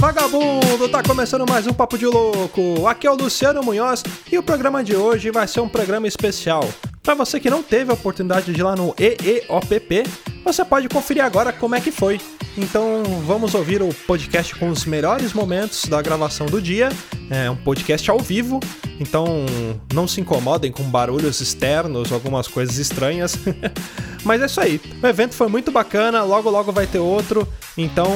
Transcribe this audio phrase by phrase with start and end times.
[0.00, 2.86] Vagabundo, tá começando mais um Papo de Louco.
[2.86, 6.62] Aqui é o Luciano Munhoz e o programa de hoje vai ser um programa especial.
[7.02, 10.04] Para você que não teve a oportunidade de ir lá no EEOPP,
[10.44, 12.20] você pode conferir agora como é que foi.
[12.56, 16.88] Então vamos ouvir o podcast com os melhores momentos da gravação do dia.
[17.30, 18.60] É um podcast ao vivo,
[18.98, 19.46] então
[19.94, 23.38] não se incomodem com barulhos externos, algumas coisas estranhas.
[24.24, 24.80] Mas é isso aí.
[25.02, 27.48] O evento foi muito bacana, logo logo vai ter outro,
[27.78, 28.10] então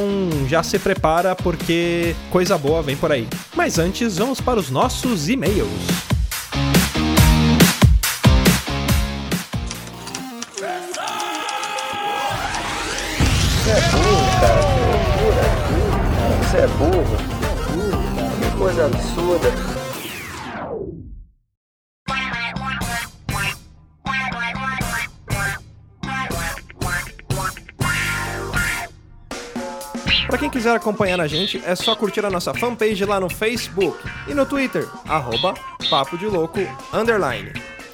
[0.48, 3.26] já se prepara porque coisa boa vem por aí.
[3.54, 6.13] Mas antes, vamos para os nossos e-mails.
[16.54, 17.16] Você é burro.
[18.38, 19.48] Que coisa absurda.
[30.28, 33.98] Para quem quiser acompanhar a gente, é só curtir a nossa fanpage lá no Facebook
[34.28, 35.54] e no Twitter, arroba
[35.90, 36.60] Papo de Louco
[36.92, 37.73] Underline.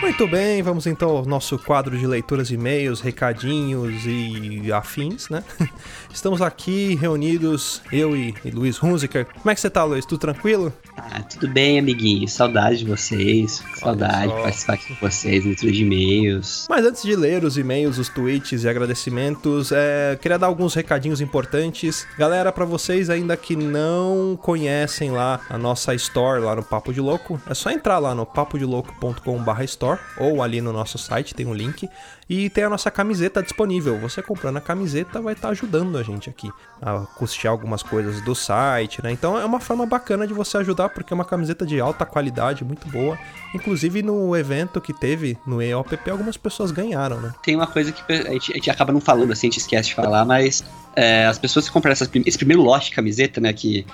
[0.00, 5.42] Muito bem, vamos então ao nosso quadro de leituras e-mails, recadinhos e afins, né?
[6.12, 9.26] Estamos aqui reunidos, eu e, e Luiz Hunziker.
[9.26, 10.04] Como é que você tá, Luiz?
[10.04, 10.72] Tudo tranquilo?
[10.96, 12.26] Ah, tudo bem, amiguinho.
[12.28, 13.62] Saudade de vocês.
[13.74, 16.66] Saudade de participar aqui com vocês, leitura de e-mails.
[16.68, 21.20] Mas antes de ler os e-mails, os tweets e agradecimentos, é, queria dar alguns recadinhos
[21.20, 22.06] importantes.
[22.18, 27.00] Galera, para vocês ainda que não conhecem lá a nossa store lá no Papo de
[27.00, 31.88] Louco, é só entrar lá no papodelouco.com/store ou ali no nosso site tem um link
[32.28, 33.98] e tem a nossa camiseta disponível.
[33.98, 36.50] Você comprando a camiseta vai estar ajudando a gente aqui
[36.82, 39.12] a custear algumas coisas do site, né?
[39.12, 42.64] Então é uma forma bacana de você ajudar porque é uma camiseta de alta qualidade,
[42.64, 43.18] muito boa.
[43.54, 47.32] Inclusive no evento que teve no EOPP, algumas pessoas ganharam, né?
[47.42, 49.88] Tem uma coisa que a gente, a gente acaba não falando, assim, a gente esquece
[49.90, 50.64] de falar, mas
[50.96, 53.86] é, as pessoas que compraram essas, esse primeiro lote de camiseta, né, que,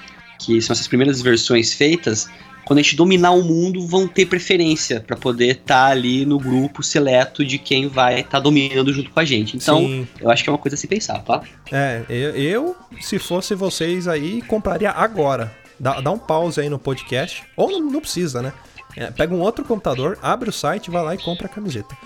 [0.44, 2.28] que são essas primeiras versões feitas,
[2.64, 6.38] quando a gente dominar o mundo, vão ter preferência para poder estar tá ali no
[6.38, 9.56] grupo seleto de quem vai estar tá dominando junto com a gente.
[9.56, 10.08] Então, Sim.
[10.20, 11.42] eu acho que é uma coisa a se pensar, tá?
[11.70, 15.52] É, eu, eu, se fosse vocês aí, compraria agora.
[15.78, 17.42] Dá, dá um pause aí no podcast.
[17.56, 18.52] Ou não, não precisa, né?
[18.96, 21.96] É, pega um outro computador, abre o site, vai lá e compra a camiseta.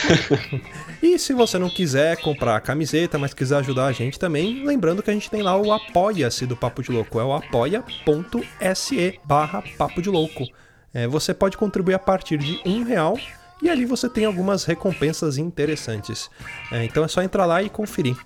[1.02, 5.02] e se você não quiser comprar a camiseta, mas quiser ajudar a gente também, lembrando
[5.02, 7.18] que a gente tem lá o Apoia-se do Papo de Louco.
[7.18, 10.46] É o apoia.se barra Papo de Louco.
[10.92, 13.16] É, você pode contribuir a partir de um real
[13.62, 16.30] e ali você tem algumas recompensas interessantes.
[16.70, 18.16] É, então é só entrar lá e conferir.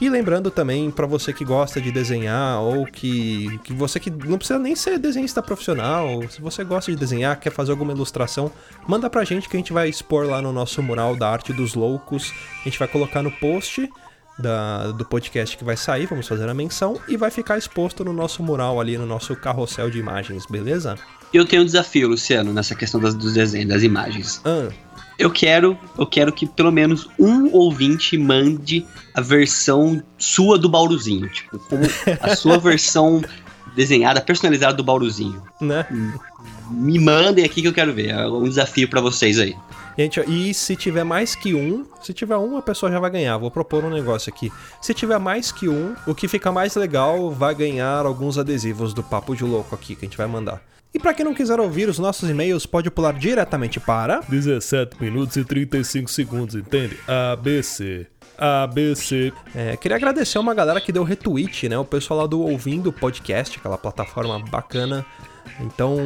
[0.00, 4.36] E lembrando também para você que gosta de desenhar ou que, que você que não
[4.36, 8.50] precisa nem ser desenhista profissional, se você gosta de desenhar, quer fazer alguma ilustração,
[8.86, 11.74] manda pra gente que a gente vai expor lá no nosso mural da arte dos
[11.74, 12.32] loucos.
[12.62, 13.88] A gente vai colocar no post
[14.38, 18.12] da, do podcast que vai sair, vamos fazer a menção e vai ficar exposto no
[18.12, 20.96] nosso mural ali no nosso carrossel de imagens, beleza?
[21.32, 24.40] Eu tenho um desafio, Luciano, nessa questão das, dos desenhos, das imagens.
[24.44, 24.68] Ah.
[25.22, 28.84] Eu quero, eu quero que pelo menos um ouvinte mande
[29.14, 31.84] a versão sua do Bauruzinho, tipo, como
[32.20, 33.22] a sua versão
[33.76, 35.40] desenhada, personalizada do Bauruzinho.
[35.60, 35.86] Né?
[36.68, 38.08] Me mandem aqui que eu quero ver.
[38.08, 39.54] É um desafio para vocês aí.
[39.96, 43.38] Gente, e se tiver mais que um, se tiver um, a pessoa já vai ganhar.
[43.38, 44.50] Vou propor um negócio aqui.
[44.80, 49.04] Se tiver mais que um, o que fica mais legal vai ganhar alguns adesivos do
[49.04, 50.60] Papo de Louco aqui que a gente vai mandar.
[50.94, 55.36] E para quem não quiser ouvir os nossos e-mails, pode pular diretamente para 17 minutos
[55.36, 56.98] e 35 segundos, entende?
[57.06, 58.06] ABC.
[58.36, 59.32] ABC.
[59.54, 61.78] É, queria agradecer uma galera que deu retweet, né?
[61.78, 65.06] O pessoal lá do Ouvindo Podcast, aquela plataforma bacana.
[65.60, 65.96] Então,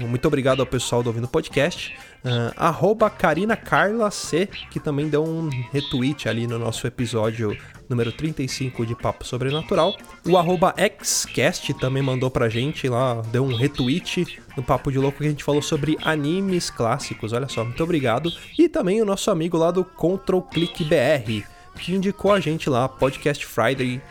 [0.00, 1.96] muito obrigado ao pessoal do Ouvindo Podcast.
[2.26, 7.56] Uh, arroba Karina Carla C, que também deu um retweet ali no nosso episódio
[7.88, 9.96] número 35 de Papo Sobrenatural.
[10.26, 15.18] O arroba Xcast também mandou pra gente lá, deu um retweet no Papo de Louco
[15.18, 17.32] que a gente falou sobre animes clássicos.
[17.32, 18.32] Olha só, muito obrigado.
[18.58, 21.46] E também o nosso amigo lá do Control Click BR,
[21.78, 24.02] que indicou a gente lá, Podcast Friday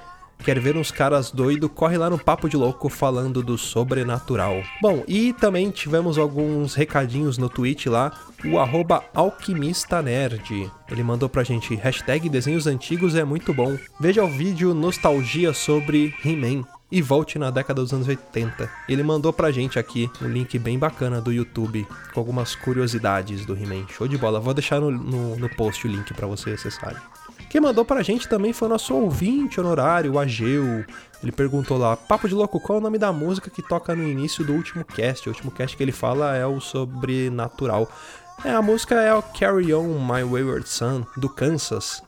[0.45, 1.67] Quer ver uns caras doido?
[1.67, 4.61] Corre lá no Papo de Louco falando do sobrenatural.
[4.79, 8.11] Bom, e também tivemos alguns recadinhos no tweet lá.
[8.45, 9.03] O arroba.
[10.91, 13.75] Ele mandou pra gente hashtag desenhos antigos é muito bom.
[13.99, 18.69] Veja o vídeo Nostalgia sobre He-Man e volte na década dos anos 80.
[18.87, 23.57] Ele mandou pra gente aqui um link bem bacana do YouTube com algumas curiosidades do
[23.57, 23.87] He-Man.
[23.89, 24.39] Show de bola.
[24.39, 27.01] Vou deixar no, no, no post o link para você acessarem.
[27.55, 30.83] Quem mandou pra gente também foi o nosso ouvinte honorário, o Ageu.
[31.23, 34.03] Ele perguntou lá, Papo de Louco, qual é o nome da música que toca no
[34.03, 35.29] início do último cast?
[35.29, 37.89] O último cast que ele fala é o sobrenatural.
[38.43, 42.03] É, a música é o Carry On My Wayward Son, do Kansas.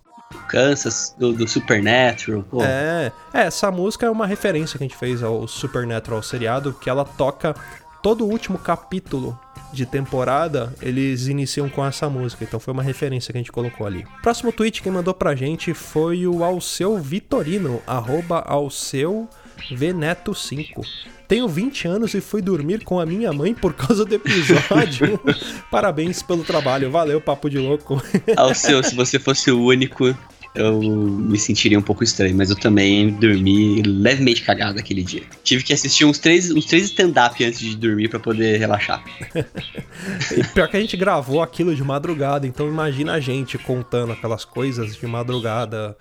[0.50, 2.44] Kansas, do, do Supernatural.
[2.44, 2.62] Pô.
[2.62, 6.90] É, é, essa música é uma referência que a gente fez ao Supernatural seriado, que
[6.90, 7.56] ela toca
[8.04, 9.40] todo o último capítulo
[9.72, 12.44] de temporada, eles iniciam com essa música.
[12.44, 14.06] Então foi uma referência que a gente colocou ali.
[14.22, 19.28] Próximo tweet que mandou pra gente foi o Alceu Vitorino, arroba Alceu
[19.72, 20.86] Veneto5.
[21.28, 25.20] Tenho 20 anos e fui dormir com a minha mãe por causa do episódio.
[25.70, 26.90] Parabéns pelo trabalho.
[26.90, 28.02] Valeu, papo de louco.
[28.38, 30.16] Alceu, se você fosse o único,
[30.56, 35.24] eu me sentiria um pouco estranho, mas eu também dormi levemente cagado aquele dia.
[35.44, 39.04] Tive que assistir uns três, uns três stand-up antes de dormir para poder relaxar.
[40.36, 44.46] e pior que a gente gravou aquilo de madrugada, então imagina a gente contando aquelas
[44.46, 45.96] coisas de madrugada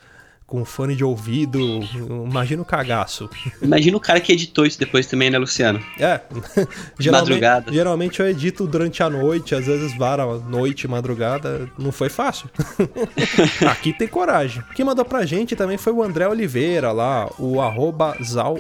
[0.47, 1.59] com fone de ouvido.
[2.29, 3.29] Imagina o cagaço.
[3.61, 5.85] Imagina o cara que editou isso depois também, né, Luciano?
[5.99, 6.21] É.
[6.99, 7.73] geralmente, madrugada.
[7.73, 11.69] Geralmente eu edito durante a noite, às vezes vara noite, madrugada.
[11.77, 12.49] Não foi fácil.
[13.69, 14.63] Aqui tem coragem.
[14.75, 18.59] Quem mandou pra gente também foi o André Oliveira lá, o arroba Zal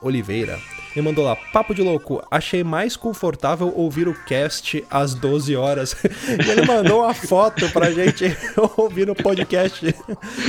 [0.00, 0.58] Oliveira.
[0.94, 5.96] Ele mandou lá, papo de louco, achei mais confortável ouvir o cast às 12 horas.
[6.04, 8.36] e ele mandou uma foto pra gente
[8.76, 9.94] ouvir o podcast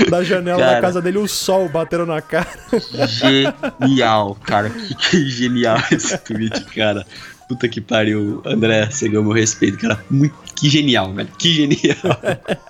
[0.09, 2.47] da janela cara, da casa dele, o sol batendo na cara.
[3.07, 4.69] Genial, cara.
[4.69, 7.05] Que, que genial esse tweet, cara.
[7.47, 10.03] Puta que pariu, André, você ganhou meu respeito, cara.
[10.09, 11.29] Muito, que genial, velho.
[11.37, 11.97] Que genial.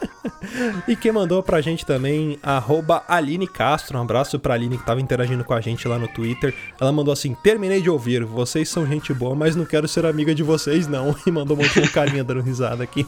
[0.87, 3.97] e quem mandou pra gente também, arroba Aline Castro.
[3.97, 6.53] Um abraço pra Aline que tava interagindo com a gente lá no Twitter.
[6.81, 8.25] Ela mandou assim: terminei de ouvir.
[8.25, 11.15] Vocês são gente boa, mas não quero ser amiga de vocês, não.
[11.25, 13.05] E mandou um monte de carinha dando risada aqui.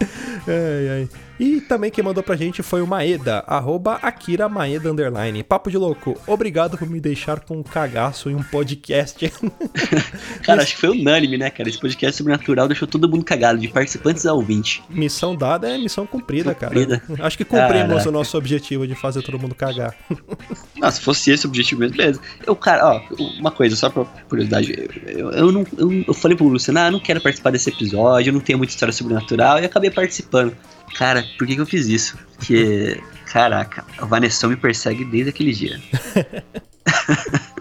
[0.46, 1.08] ai, ai.
[1.38, 5.42] E também quem mandou pra gente foi o Maeda, arroba Akira Maeda Underline.
[5.42, 9.30] Papo de louco, obrigado por me deixar com um cagaço em um podcast.
[10.42, 11.68] cara, acho que foi unânime, né, cara?
[11.68, 14.82] Esse podcast sobrenatural deixou todo mundo cagado, de participantes a ouvinte.
[14.88, 17.00] Missão dada é missão cumprida, cumprida.
[17.00, 17.26] cara.
[17.26, 18.08] Acho que cumprimos Caraca.
[18.08, 19.94] o nosso objetivo de fazer todo mundo cagar.
[20.78, 22.20] Não, se fosse esse o objetivo mesmo, beleza.
[22.46, 23.00] Eu, cara, ó,
[23.38, 26.92] uma coisa, só pra curiosidade, eu, eu, não, eu, eu falei pro Luciano, ah, eu
[26.92, 30.56] não quero participar desse episódio, eu não tenho muita história sobrenatural, e acabei participando.
[30.96, 32.18] Cara, por que, que eu fiz isso?
[32.36, 35.80] Porque, caraca, o Vanessa me persegue desde aquele dia.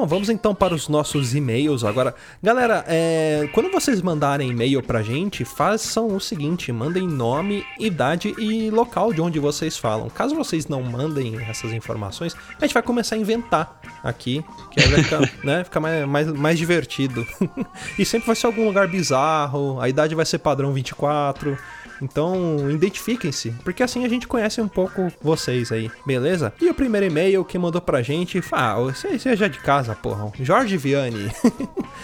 [0.00, 2.14] Bom, vamos então para os nossos e-mails agora.
[2.42, 8.70] Galera, é, quando vocês mandarem e-mail pra gente, façam o seguinte: mandem nome, idade e
[8.70, 10.08] local de onde vocês falam.
[10.08, 14.88] Caso vocês não mandem essas informações, a gente vai começar a inventar aqui, que aí
[14.88, 17.26] vai ficar, né, ficar mais, mais, mais divertido.
[17.98, 21.58] e sempre vai ser algum lugar bizarro, a idade vai ser padrão 24.
[22.02, 26.52] Então, identifiquem-se, porque assim a gente conhece um pouco vocês aí, beleza?
[26.60, 29.94] E o primeiro e-mail que mandou pra gente, ah, você, você é já de casa,
[29.94, 30.32] porra.
[30.40, 31.30] Jorge Vianney.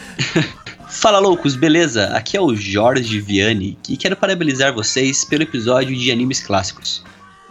[0.89, 2.07] Fala loucos, beleza?
[2.09, 7.03] Aqui é o Jorge Vianney e quero parabenizar vocês pelo episódio de animes clássicos.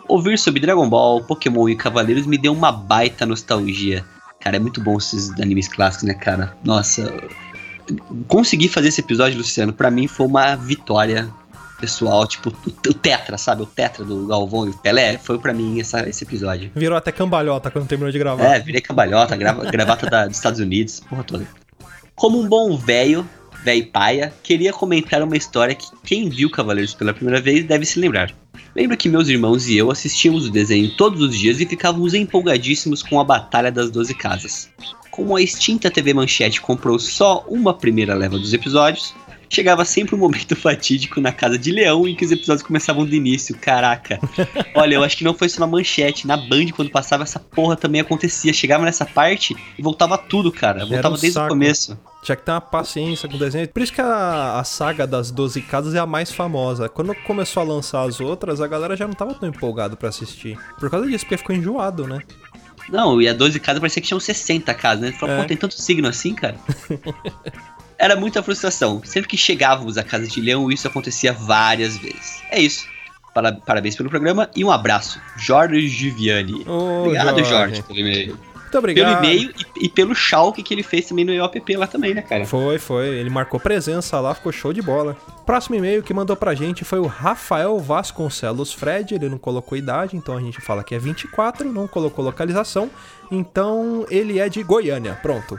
[0.08, 4.06] Ouvir sobre Dragon Ball, Pokémon e Cavaleiros me deu uma baita nostalgia.
[4.40, 6.56] Cara, é muito bom esses animes clássicos, né, cara?
[6.64, 7.12] Nossa,
[8.28, 11.30] conseguir fazer esse episódio, Luciano, para mim foi uma vitória
[11.86, 13.62] pessoal, tipo, o, Tetra, sabe?
[13.62, 16.72] O Tetra do Galvão e o Pelé, foi para mim essa, esse episódio.
[16.76, 18.56] Virou até cambalhota quando terminou de gravar.
[18.56, 21.48] É, virei cambalhota, grava, gravata da, dos Estados Unidos, porra toda.
[22.16, 23.28] Como um bom velho,
[23.64, 28.00] velho paia, queria comentar uma história que quem viu Cavaleiros pela primeira vez deve se
[28.00, 28.34] lembrar.
[28.76, 33.04] Lembro que meus irmãos e eu assistíamos o desenho todos os dias e ficávamos empolgadíssimos
[33.04, 34.70] com a Batalha das Doze Casas.
[35.12, 39.14] Como a extinta TV Manchete comprou só uma primeira leva dos episódios,
[39.50, 43.14] chegava sempre um momento fatídico na casa de Leão em que os episódios começavam do
[43.14, 43.56] início.
[43.58, 44.20] Caraca.
[44.74, 46.28] Olha, eu acho que não foi só na manchete.
[46.28, 48.54] Na Band, quando passava, essa porra também acontecia.
[48.54, 50.86] Chegava nessa parte e voltava tudo, cara.
[50.86, 51.48] Voltava um desde saco.
[51.48, 51.98] o começo.
[52.24, 53.68] Tinha que ter uma paciência com o desenho.
[53.68, 56.90] Por isso que a, a saga das 12 casas é a mais famosa.
[56.90, 60.58] Quando começou a lançar as outras, a galera já não tava tão empolgada para assistir.
[60.80, 62.22] Por causa disso, porque ficou enjoado, né?
[62.90, 65.12] Não, e a 12 casas parecia que tinham 60 casas, né?
[65.12, 65.42] Falou, é.
[65.42, 66.56] pô, tem tanto signo assim, cara.
[67.98, 69.02] Era muita frustração.
[69.06, 72.42] Sempre que chegávamos à casa de leão, isso acontecia várias vezes.
[72.52, 72.86] É isso.
[73.34, 75.20] para- parabéns pelo programa e um abraço.
[75.38, 76.64] Jorge Giviani.
[76.66, 77.84] Ô, Obrigado, Jorge, Jorge.
[77.84, 78.40] pelo e-mail.
[78.82, 79.24] Muito Pelo obrigado.
[79.24, 82.46] e-mail e, e pelo Schalke que ele fez também no EOPP lá também, né, cara?
[82.46, 83.08] Foi, foi.
[83.08, 85.16] Ele marcou presença lá, ficou show de bola.
[85.46, 89.14] Próximo e-mail que mandou pra gente foi o Rafael Vasconcelos Fred.
[89.16, 92.90] Ele não colocou idade, então a gente fala que é 24, não colocou localização.
[93.32, 95.18] Então ele é de Goiânia.
[95.22, 95.58] Pronto.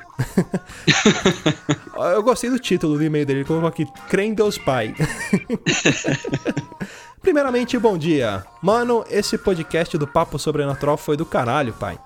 [2.15, 3.41] Eu gostei do título do e-mail dele.
[3.41, 4.95] Ele colocou aqui: Crê em Deus Pai.
[7.27, 8.45] Primeiramente, bom dia.
[8.63, 11.99] Mano, esse podcast do Papo Sobrenatural foi do caralho, pai.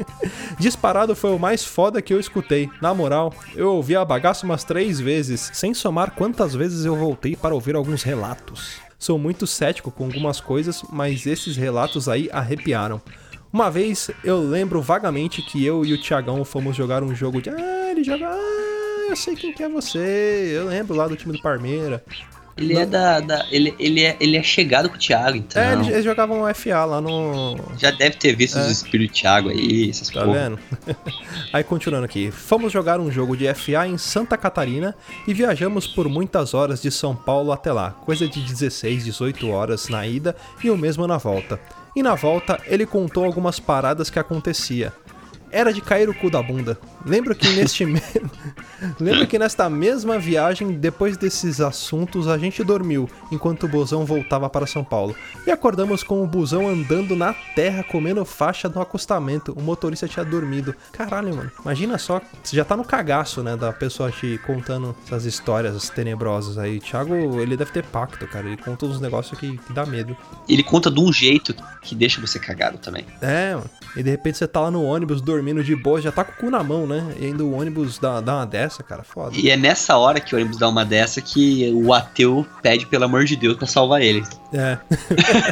[0.58, 2.70] Disparado foi o mais foda que eu escutei.
[2.80, 7.36] Na moral, eu ouvi a bagaça umas três vezes, sem somar quantas vezes eu voltei
[7.36, 8.78] para ouvir alguns relatos.
[8.98, 13.02] Sou muito cético com algumas coisas, mas esses relatos aí arrepiaram.
[13.52, 17.50] Uma vez eu lembro vagamente que eu e o Thiagão fomos jogar um jogo de.
[17.50, 18.30] Ah, ele joga.
[18.30, 20.54] Ah, eu sei quem que é você.
[20.56, 22.02] Eu lembro lá do time do Parmeira.
[22.56, 23.18] Ele é da.
[23.20, 25.60] da- ele, ele, é, ele é chegado com o Thiago, então.
[25.60, 27.56] É, eles, eles jogavam FA lá no.
[27.76, 30.32] Já deve ter visto os espíritos Thiago aí, essas Tá porra.
[30.50, 30.58] vendo?
[31.52, 32.30] Aí continuando aqui.
[32.30, 34.94] Fomos jogar um jogo de FA em Santa Catarina
[35.26, 39.88] e viajamos por muitas horas de São Paulo até lá, coisa de 16, 18 horas
[39.88, 41.60] na ida e o mesmo na volta.
[41.96, 44.92] E na volta ele contou algumas paradas que acontecia.
[45.54, 46.76] Era de cair o cu da bunda.
[47.06, 48.02] Lembro que neste me...
[48.98, 54.50] Lembro que nesta mesma viagem, depois desses assuntos, a gente dormiu enquanto o busão voltava
[54.50, 55.14] para São Paulo.
[55.46, 59.52] E acordamos com o busão andando na terra comendo faixa no acostamento.
[59.56, 60.74] O motorista tinha dormido.
[60.90, 61.52] Caralho, mano.
[61.62, 66.58] Imagina só, você já tá no cagaço, né, da pessoa te contando essas histórias tenebrosas
[66.58, 66.80] aí.
[66.80, 68.48] Thiago, ele deve ter pacto, cara.
[68.48, 70.16] Ele conta uns negócios que, que dá medo.
[70.48, 73.06] Ele conta de um jeito que deixa você cagado também.
[73.22, 73.70] É, mano.
[73.96, 76.36] E de repente você tá lá no ônibus dormindo de boa, já tá com o
[76.36, 77.14] cu na mão, né?
[77.18, 79.02] E ainda o ônibus dá, dá uma dessa, cara.
[79.02, 79.36] Foda.
[79.36, 83.04] E é nessa hora que o ônibus dá uma dessa que o ateu pede, pelo
[83.04, 84.24] amor de Deus, pra salvar ele.
[84.52, 84.78] É.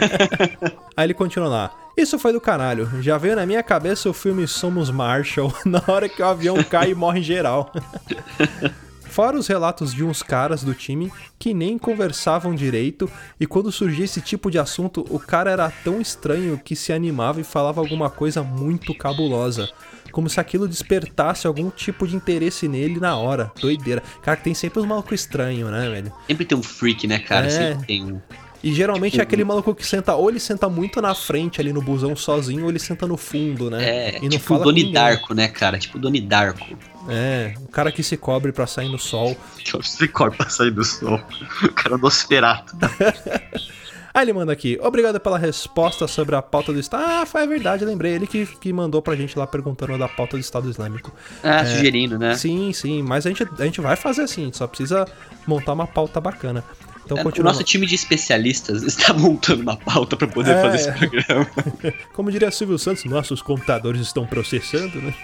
[0.96, 1.70] Aí ele continua lá.
[1.96, 2.90] Isso foi do caralho.
[3.02, 6.90] Já veio na minha cabeça o filme Somos Marshall, na hora que o avião cai
[6.90, 7.70] e morre geral.
[9.12, 14.06] Fora os relatos de uns caras do time que nem conversavam direito e quando surgia
[14.06, 18.08] esse tipo de assunto, o cara era tão estranho que se animava e falava alguma
[18.08, 19.68] coisa muito cabulosa.
[20.10, 23.52] Como se aquilo despertasse algum tipo de interesse nele na hora.
[23.60, 24.02] Doideira.
[24.22, 26.10] Cara, que tem sempre uns malucos estranhos, né, velho?
[26.26, 27.48] Sempre tem um freak, né, cara?
[27.48, 27.50] É.
[27.50, 28.20] Sempre tem um.
[28.62, 31.82] E geralmente é aquele maluco que senta, ou ele senta muito na frente ali no
[31.82, 33.84] busão sozinho, ou ele senta no fundo, né?
[33.84, 34.92] É, e não tipo o fala Doni.
[34.92, 35.78] Darko, né, cara?
[35.78, 36.78] Tipo o Doni Darko.
[37.08, 39.36] É, o cara que se cobre pra sair no sol.
[39.58, 41.20] Que é o Tricor pra sair do sol.
[41.64, 42.76] O cara do Nosferatu.
[44.14, 47.02] Aí ele manda aqui, obrigado pela resposta sobre a pauta do Estado.
[47.06, 48.12] Ah, foi a verdade, lembrei.
[48.12, 51.10] Ele que, que mandou pra gente lá perguntando da pauta do Estado Islâmico.
[51.42, 52.34] Ah, sugerindo, né?
[52.36, 55.08] Sim, sim, mas a gente, a gente vai fazer assim, a gente só precisa
[55.46, 56.62] montar uma pauta bacana.
[57.04, 60.62] Então, É, o nosso time de especialistas está montando uma pauta pra poder É.
[60.62, 61.46] fazer esse programa.
[62.14, 65.14] Como diria Silvio Santos, nossos computadores estão processando, né?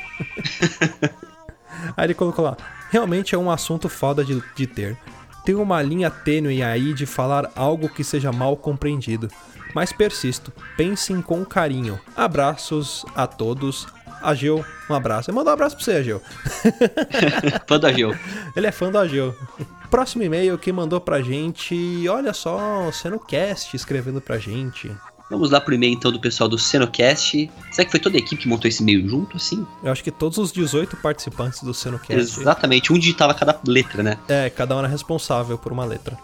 [1.96, 2.56] aí ele colocou lá:
[2.90, 4.96] realmente é um assunto foda de, de ter.
[5.44, 9.28] Tem uma linha tênue aí de falar algo que seja mal compreendido.
[9.74, 11.98] Mas persisto, pensem com carinho.
[12.16, 13.86] Abraços a todos.
[14.20, 15.32] Ageu, um abraço.
[15.32, 16.20] Manda um abraço pra você, Ageu.
[17.66, 18.14] Fã do Ageu.
[18.56, 19.34] Ele é fã do Ageu.
[19.90, 24.90] Próximo e-mail que mandou pra gente, olha só, Senocast escrevendo pra gente.
[25.30, 27.50] Vamos lá pro e-mail então do pessoal do Senocast.
[27.70, 29.66] Será que foi toda a equipe que montou esse e-mail junto, assim?
[29.82, 32.14] Eu acho que todos os 18 participantes do Senocast.
[32.14, 34.16] Exatamente, um digitava cada letra, né?
[34.26, 36.16] É, cada um era responsável por uma letra.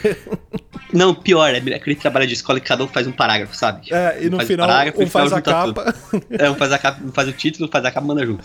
[0.92, 3.92] Não, pior, é aquele trabalho de escola que cada um faz um parágrafo, sabe?
[3.92, 5.94] É, e Um no faz final um e final faz a capa.
[6.30, 8.42] É, um faz, a capa, um faz o título, faz a capa manda junto.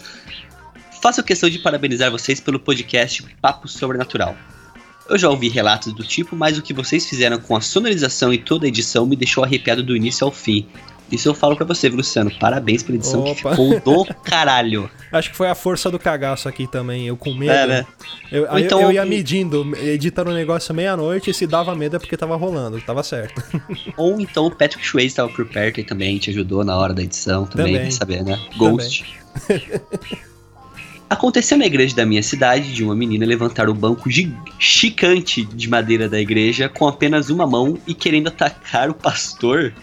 [1.01, 4.35] Faço questão de parabenizar vocês pelo podcast Papo Sobrenatural.
[5.09, 8.37] Eu já ouvi relatos do tipo, mas o que vocês fizeram com a sonorização e
[8.37, 10.67] toda a edição me deixou arrepiado do início ao fim.
[11.11, 12.31] Isso eu falo pra você, Luciano.
[12.39, 13.49] Parabéns pela edição que Opa.
[13.49, 14.89] ficou do caralho.
[15.11, 17.51] Acho que foi a força do cagaço aqui também, eu com medo.
[17.51, 17.85] É, né?
[18.31, 22.15] Eu, então- eu ia medindo, editando o negócio meia-noite e se dava medo é porque
[22.15, 23.43] tava rolando, tava certo.
[23.97, 27.01] Ou então o Patrick Swayze estava por perto e também te ajudou na hora da
[27.03, 27.91] edição, também, Também.
[27.91, 28.39] saber, né?
[28.55, 29.03] Ghost.
[31.11, 34.09] Aconteceu na igreja da minha cidade de uma menina levantar o banco
[34.57, 39.73] chicante de madeira da igreja com apenas uma mão e querendo atacar o pastor.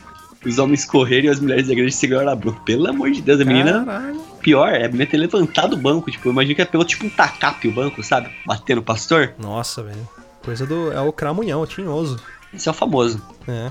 [0.43, 2.65] Os homens correram e as mulheres da igreja seguraram a banco.
[2.65, 4.21] Pelo amor de Deus, a menina, Caralho.
[4.41, 6.11] pior, é a menina ter levantado o banco.
[6.11, 8.31] Tipo, imagina que ela pegou tipo um tacape o banco, sabe?
[8.47, 9.35] Bater no pastor.
[9.39, 10.09] Nossa, velho.
[10.43, 10.91] Coisa do.
[10.93, 12.19] É o cramunhão, o tinhoso.
[12.55, 13.23] Esse é o famoso.
[13.47, 13.71] É.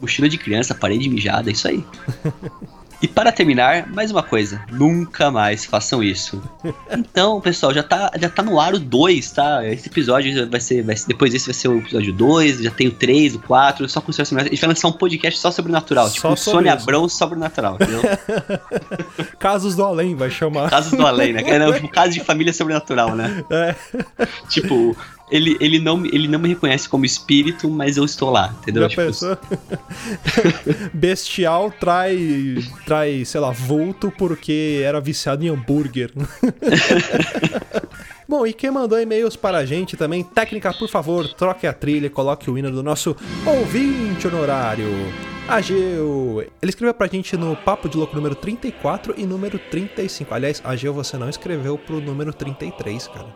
[0.00, 1.84] Mochila de criança, parede mijada, é isso aí.
[3.04, 6.42] E para terminar, mais uma coisa, nunca mais façam isso.
[7.14, 9.66] Então, pessoal, já tá, já tá no ar o 2, tá?
[9.66, 11.08] Esse episódio vai ser, vai ser.
[11.08, 14.10] Depois desse vai ser o episódio 2, já tem o 3, o 4, só com
[14.10, 16.08] o A gente vai lançar um podcast só sobrenatural.
[16.08, 16.72] Só tipo, Sônia.
[16.72, 18.02] Abrão sobrenatural, entendeu?
[19.38, 20.70] Casos do além vai chamar.
[20.70, 21.42] Casos do além, né?
[21.46, 23.44] É, não, tipo, caso de família sobrenatural, né?
[23.50, 23.74] É.
[24.48, 24.96] Tipo,
[25.30, 28.82] ele, ele, não, me- ele não me reconhece como espírito, mas eu estou lá, entendeu?
[28.82, 29.38] Já Tipo, pensou?
[30.92, 36.12] Bestial trai, trai, sei lá, vulto porque era viciado em hambúrguer.
[38.28, 42.06] Bom, e quem mandou e-mails para a gente também, técnica, por favor, troque a trilha
[42.06, 43.14] e coloque o hino do nosso
[43.46, 44.86] ouvinte honorário.
[45.46, 50.34] Ageu, ele escreveu pra gente no Papo de Louco número 34 e número 35.
[50.34, 53.26] Aliás, Ageu, você não escreveu pro número 33, cara.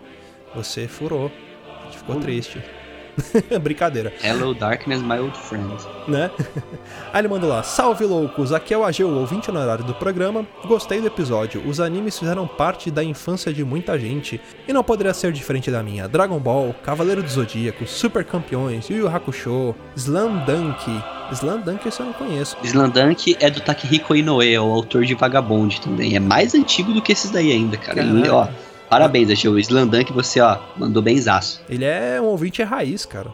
[0.54, 1.30] Você furou.
[2.08, 2.62] Ficou triste.
[3.60, 5.74] Brincadeira Hello Darkness, my old friend.
[6.06, 6.30] né?
[7.12, 10.46] Aí ele mandou lá: Salve loucos, aqui é o AG, o ouvinte honorário do programa.
[10.66, 11.60] Gostei do episódio.
[11.66, 15.82] Os animes fizeram parte da infância de muita gente e não poderia ser diferente da
[15.82, 16.06] minha.
[16.08, 21.02] Dragon Ball, Cavaleiro do Zodíaco, Super Campeões, Yu Yu Hakusho, Slam Dunk.
[21.32, 22.56] Slam Dunk esse eu não conheço.
[22.62, 26.14] Slandank é do Takehiko Inoue, é o autor de Vagabond também.
[26.16, 28.00] É mais antigo do que esses daí ainda, cara.
[28.00, 28.34] E, Caralho.
[28.34, 28.48] ó,
[28.88, 31.60] parabéns, achei o Slandank, você, ó, mandou benzaço.
[31.68, 33.32] Ele é um ouvinte raiz, cara.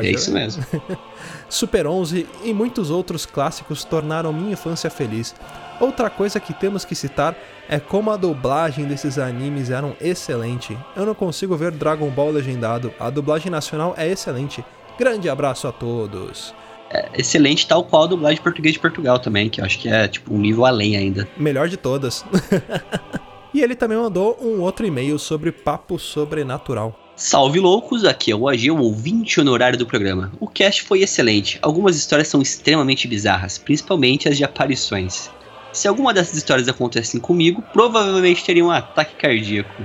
[0.00, 0.64] É isso mesmo.
[1.48, 5.34] Super 11 e muitos outros clássicos tornaram minha infância feliz.
[5.80, 7.36] Outra coisa que temos que citar
[7.68, 10.76] é como a dublagem desses animes eram excelente.
[10.94, 14.64] Eu não consigo ver Dragon Ball legendado, a dublagem nacional é excelente.
[14.98, 16.54] Grande abraço a todos.
[16.90, 20.06] É excelente, tal qual a dublagem português de Portugal também, que eu acho que é,
[20.06, 21.26] tipo, um nível além ainda.
[21.38, 22.24] Melhor de todas.
[23.52, 26.98] e ele também mandou um outro e-mail sobre papo sobrenatural.
[27.14, 30.32] Salve loucos, aqui é o AG, o ouvinte honorário do programa.
[30.40, 31.58] O cast foi excelente.
[31.60, 35.30] Algumas histórias são extremamente bizarras, principalmente as de aparições.
[35.72, 39.82] Se alguma dessas histórias acontecessem comigo, provavelmente teria um ataque cardíaco.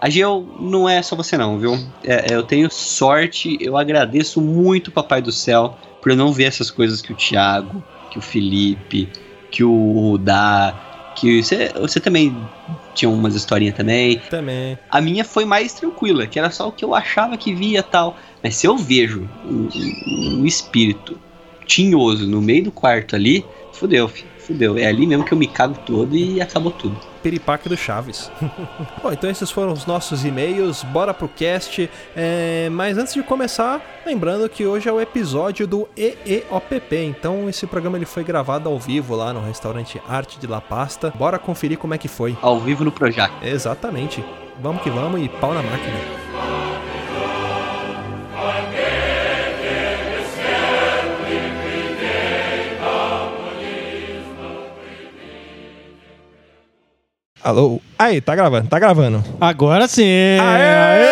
[0.00, 1.74] Ageu, não é só você não, viu?
[2.04, 6.32] É, é, eu tenho sorte, eu agradeço muito o Papai do Céu por eu não
[6.32, 9.08] ver essas coisas que o Thiago, que o Felipe,
[9.50, 12.36] que o Rudá, que você, você também
[12.98, 14.20] tinha umas historinhas também.
[14.28, 14.78] Também.
[14.88, 18.16] A minha foi mais tranquila, que era só o que eu achava que via tal.
[18.42, 19.68] Mas se eu vejo um,
[20.40, 21.20] um- espírito
[21.66, 24.76] tinhoso no meio do quarto ali, fudeu, fudeu.
[24.76, 27.00] É ali mesmo que eu me cago todo e acabou tudo.
[27.18, 28.30] Piripaque do Chaves.
[29.02, 31.90] Bom, então esses foram os nossos e-mails, bora pro cast.
[32.16, 37.66] É, mas antes de começar, lembrando que hoje é o episódio do EEOPP, então esse
[37.66, 41.12] programa ele foi gravado ao vivo lá no restaurante Arte de La Pasta.
[41.16, 42.36] Bora conferir como é que foi.
[42.40, 43.32] Ao vivo no Projac.
[43.42, 44.24] Exatamente.
[44.60, 46.17] Vamos que vamos e pau na máquina.
[57.42, 57.80] Alô?
[57.98, 59.24] Aí, tá gravando, tá gravando.
[59.40, 60.38] Agora sim!
[60.40, 61.08] Aê!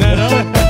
[0.00, 0.54] Não não?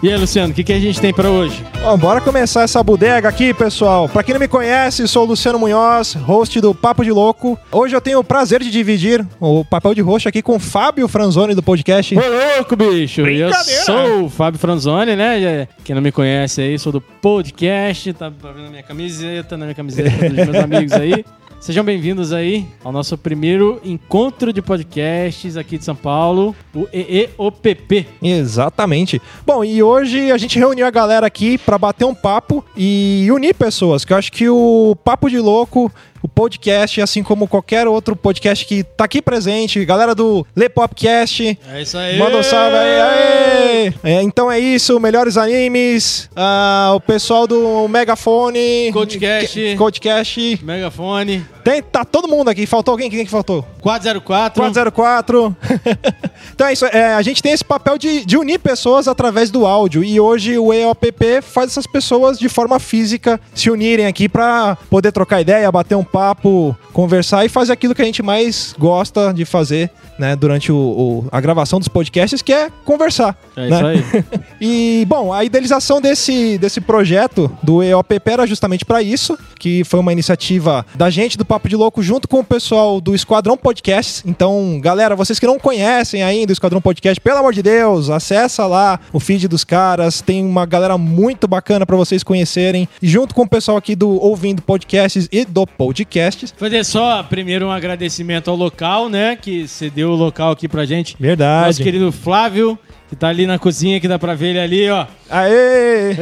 [0.00, 1.60] E aí, Luciano, o que, que a gente tem pra hoje?
[1.80, 4.08] Bom, bora começar essa bodega aqui, pessoal.
[4.08, 7.58] Pra quem não me conhece, sou o Luciano Munhoz, host do Papo de Louco.
[7.72, 11.08] Hoje eu tenho o prazer de dividir o papel de host aqui com o Fábio
[11.08, 12.14] Franzoni do podcast.
[12.14, 12.20] Ô,
[12.56, 13.22] louco, bicho!
[13.22, 13.50] Eu
[13.86, 15.66] sou o Fábio Franzoni, né?
[15.84, 19.74] Quem não me conhece aí, sou do podcast, tá vendo a minha camiseta, na minha
[19.74, 21.24] camiseta dos meus amigos aí.
[21.60, 28.06] Sejam bem-vindos aí ao nosso primeiro encontro de podcasts aqui de São Paulo, o EEOPP.
[28.22, 29.20] Exatamente.
[29.44, 33.54] Bom, e hoje a gente reuniu a galera aqui pra bater um papo e unir
[33.54, 38.16] pessoas, que eu acho que o Papo de Louco, o podcast, assim como qualquer outro
[38.16, 42.18] podcast que tá aqui presente, galera do Le Popcast, É isso aí!
[42.18, 43.94] Manda um salve aí, aê!
[44.02, 49.76] É, então é isso, melhores animes, ah, o pessoal do Megafone, Codecast.
[49.76, 53.10] Codecast, Megafone, tem, tá todo mundo aqui, faltou alguém?
[53.10, 53.62] Quem que faltou?
[53.82, 54.58] 404.
[54.58, 55.56] 404.
[56.54, 59.66] então é isso, é, a gente tem esse papel de, de unir pessoas através do
[59.66, 64.78] áudio e hoje o EOPP faz essas pessoas de forma física se unirem aqui pra
[64.88, 69.32] poder trocar ideia, bater um papo, conversar e fazer aquilo que a gente mais gosta
[69.32, 73.36] de fazer, né, durante o, o- a gravação dos podcasts, que é conversar.
[73.56, 73.76] É né?
[73.76, 74.24] isso aí.
[74.60, 80.00] E, bom, a idealização desse, desse projeto do EOPP era justamente para isso, que foi
[80.00, 84.24] uma iniciativa da gente do Papo de Louco junto com o pessoal do Esquadrão Podcasts.
[84.26, 88.66] Então, galera, vocês que não conhecem ainda o Esquadrão Podcast, pelo amor de Deus, acessa
[88.66, 92.88] lá o feed dos caras, tem uma galera muito bacana para vocês conhecerem.
[93.00, 96.52] E junto com o pessoal aqui do Ouvindo Podcasts e do Podcasts.
[96.56, 99.36] Fazer só primeiro um agradecimento ao local, né?
[99.40, 101.12] Que cedeu o local aqui pra gente.
[101.14, 101.82] Nosso Verdade.
[101.82, 105.06] querido Flávio, que tá ali na cozinha, que dá pra ver ele ali, ó.
[105.30, 106.16] Aê!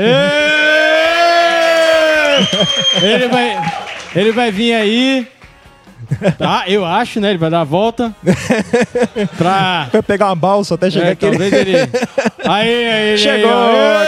[3.02, 3.56] ele vai,
[4.14, 5.26] ele vai vir aí.
[6.38, 7.30] Tá, eu acho, né?
[7.30, 8.14] Ele vai dar a volta.
[9.36, 9.88] Pra.
[9.92, 11.20] Vai pegar uma balsa até chegar É, aqui.
[11.28, 11.76] talvez ele.
[12.44, 14.06] Aí, aí, Chegou aí.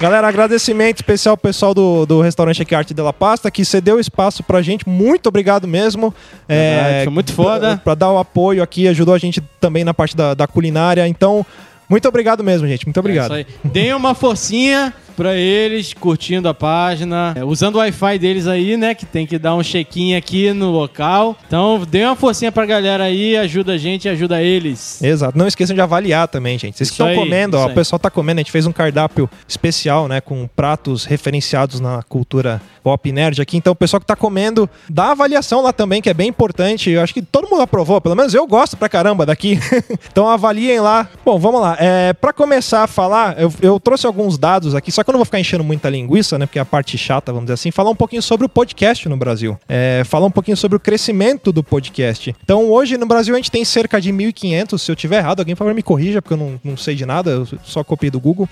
[0.00, 4.00] Galera, agradecimento especial ao pessoal do, do restaurante aqui Arte de la Pasta, que cedeu
[4.00, 4.88] espaço pra gente.
[4.88, 6.14] Muito obrigado mesmo.
[6.48, 7.72] Verdade, foi muito foda.
[7.72, 11.06] Pra, pra dar o apoio aqui, ajudou a gente também na parte da, da culinária.
[11.06, 11.44] Então,
[11.86, 12.86] muito obrigado mesmo, gente.
[12.86, 13.34] Muito obrigado.
[13.34, 13.70] É isso aí.
[13.70, 18.94] Deem uma forcinha pra eles, curtindo a página, é, usando o Wi-Fi deles aí, né?
[18.94, 21.36] Que tem que dar um check-in aqui no local.
[21.46, 25.02] Então, dê uma forcinha pra galera aí, ajuda a gente ajuda eles.
[25.02, 25.36] Exato.
[25.36, 26.78] Não esqueçam de avaliar também, gente.
[26.78, 30.08] Vocês que estão comendo, ó, o pessoal tá comendo, a gente fez um cardápio especial,
[30.08, 33.58] né, com pratos referenciados na cultura pop nerd aqui.
[33.58, 36.90] Então, o pessoal que tá comendo, dá avaliação lá também, que é bem importante.
[36.90, 39.58] Eu acho que todo mundo aprovou, pelo menos eu gosto pra caramba daqui.
[40.10, 41.06] então, avaliem lá.
[41.24, 41.76] Bom, vamos lá.
[41.78, 45.18] É, para começar a falar, eu, eu trouxe alguns dados aqui, só que eu não
[45.18, 47.90] vou ficar enchendo muita linguiça, né, porque é a parte chata, vamos dizer assim, falar
[47.90, 49.58] um pouquinho sobre o podcast no Brasil.
[49.68, 52.34] É, falar um pouquinho sobre o crescimento do podcast.
[52.42, 55.54] Então, hoje no Brasil a gente tem cerca de 1.500, se eu tiver errado, alguém
[55.54, 58.20] por favor me corrija, porque eu não, não sei de nada, eu só copiei do
[58.20, 58.48] Google.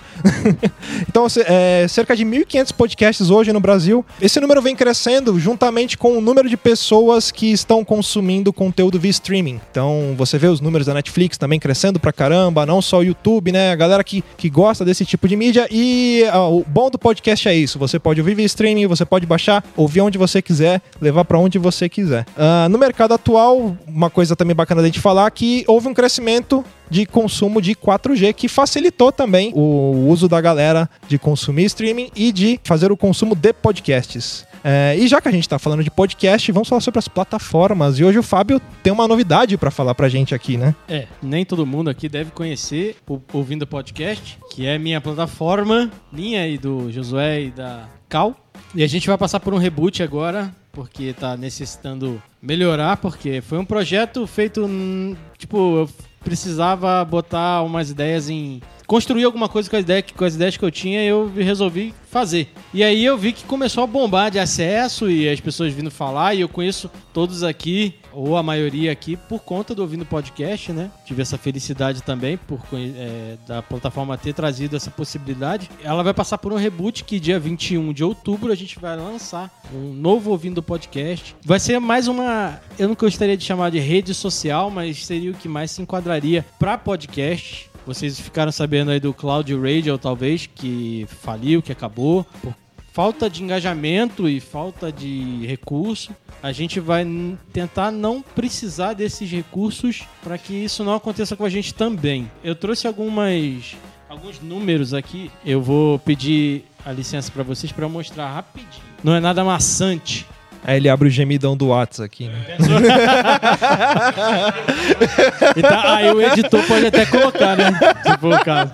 [1.07, 4.05] então, é, cerca de 1.500 podcasts hoje no Brasil.
[4.21, 9.11] Esse número vem crescendo juntamente com o número de pessoas que estão consumindo conteúdo via
[9.11, 9.59] streaming.
[9.71, 13.51] Então, você vê os números da Netflix também crescendo pra caramba, não só o YouTube,
[13.51, 13.71] né?
[13.71, 15.67] A galera que, que gosta desse tipo de mídia.
[15.71, 19.25] E ah, o bom do podcast é isso: você pode ouvir via streaming, você pode
[19.25, 22.25] baixar, ouvir onde você quiser, levar pra onde você quiser.
[22.37, 25.93] Ah, no mercado atual, uma coisa também bacana da gente falar é que houve um
[25.93, 32.09] crescimento de consumo de 4G, que facilitou também o uso da galera de consumir streaming
[32.15, 34.48] e de fazer o consumo de podcasts.
[34.63, 37.99] É, e já que a gente tá falando de podcast, vamos falar sobre as plataformas.
[37.99, 40.75] E hoje o Fábio tem uma novidade pra falar pra gente aqui, né?
[40.87, 46.47] É, nem todo mundo aqui deve conhecer o Ouvindo Podcast, que é minha plataforma, minha
[46.47, 48.35] e do Josué e da Cal.
[48.75, 53.57] E a gente vai passar por um reboot agora, porque tá necessitando melhorar, porque foi
[53.57, 55.89] um projeto feito, hum, tipo, eu
[56.23, 60.65] precisava botar umas ideias em construir alguma coisa com as ideias, com as ideias que
[60.65, 62.49] eu tinha e eu resolvi fazer.
[62.73, 66.33] E aí eu vi que começou a bombar de acesso e as pessoas vindo falar
[66.33, 70.89] e eu conheço todos aqui, ou a maioria aqui, por conta do Ouvindo Podcast, né?
[71.05, 75.69] Tive essa felicidade também por é, da plataforma ter trazido essa possibilidade.
[75.83, 79.51] Ela vai passar por um reboot que dia 21 de outubro a gente vai lançar
[79.71, 81.35] um novo Ouvindo Podcast.
[81.45, 85.35] Vai ser mais uma, eu não gostaria de chamar de rede social, mas seria o
[85.35, 87.68] que mais se enquadraria para podcast.
[87.89, 92.23] Vocês ficaram sabendo aí do Cloud Radio, talvez, que faliu, que acabou.
[92.39, 92.53] Por
[92.93, 97.03] falta de engajamento e falta de recurso, a gente vai
[97.51, 102.29] tentar não precisar desses recursos para que isso não aconteça com a gente também.
[102.43, 103.75] Eu trouxe algumas
[104.07, 105.31] alguns números aqui.
[105.43, 108.83] Eu vou pedir a licença para vocês para mostrar rapidinho.
[109.03, 110.27] Não é nada maçante.
[110.63, 112.45] Aí ele abre o gemidão do WhatsApp aqui, né?
[115.55, 117.71] E tá- aí o editor pode até colocar, né?
[118.03, 118.71] Se for o caso.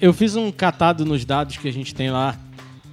[0.00, 2.36] Eu fiz um catado nos dados que a gente tem lá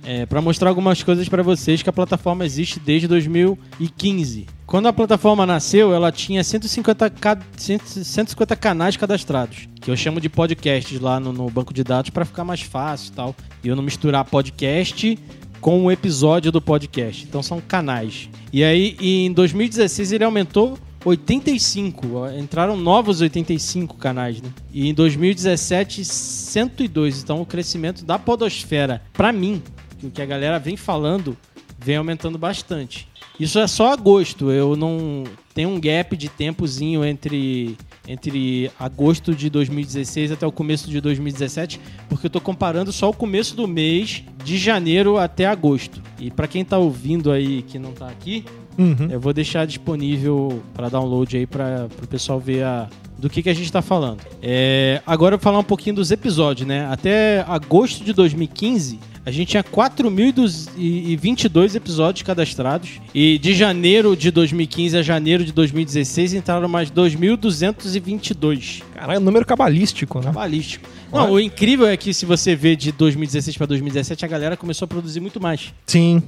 [0.04, 4.48] é, para mostrar algumas coisas para vocês que a plataforma existe desde 2015.
[4.66, 10.20] Quando a plataforma nasceu, ela tinha 150, ca- 100 150 canais cadastrados, que eu chamo
[10.20, 13.36] de podcasts lá no, no banco de dados para ficar mais fácil e tal.
[13.64, 15.18] E eu não misturar podcast
[15.62, 17.26] com o episódio do podcast.
[17.26, 18.30] Então são canais.
[18.52, 22.16] E aí, em 2016, ele aumentou 85.
[22.16, 24.50] ó, Entraram novos 85 canais, né?
[24.72, 27.24] E em 2017, 102.
[27.24, 29.62] Então o crescimento da podosfera, pra mim,
[30.04, 31.38] o que a galera vem falando,
[31.80, 33.08] vem aumentando bastante.
[33.40, 34.50] Isso é só agosto.
[34.52, 35.24] Eu não
[35.54, 37.76] tem um gap de tempozinho entre
[38.10, 43.14] entre agosto de 2016 até o começo de 2017, porque eu tô comparando só o
[43.14, 46.02] começo do mês de janeiro até agosto.
[46.18, 48.46] E pra quem tá ouvindo aí que não tá aqui,
[48.78, 49.08] Uhum.
[49.10, 53.50] eu vou deixar disponível para download aí para o pessoal ver a, do que, que
[53.50, 54.20] a gente está falando.
[54.42, 56.86] É, agora eu vou falar um pouquinho dos episódios, né?
[56.92, 63.02] Até agosto de 2015, a gente tinha 4.022 episódios cadastrados.
[63.14, 68.84] E de janeiro de 2015 a janeiro de 2016 entraram mais 2.222.
[68.94, 70.32] Caralho, número cabalístico, né?
[70.32, 70.88] Balístico.
[71.12, 74.86] Não, o incrível é que se você vê de 2016 para 2017, a galera começou
[74.86, 75.74] a produzir muito mais.
[75.86, 76.24] Sim.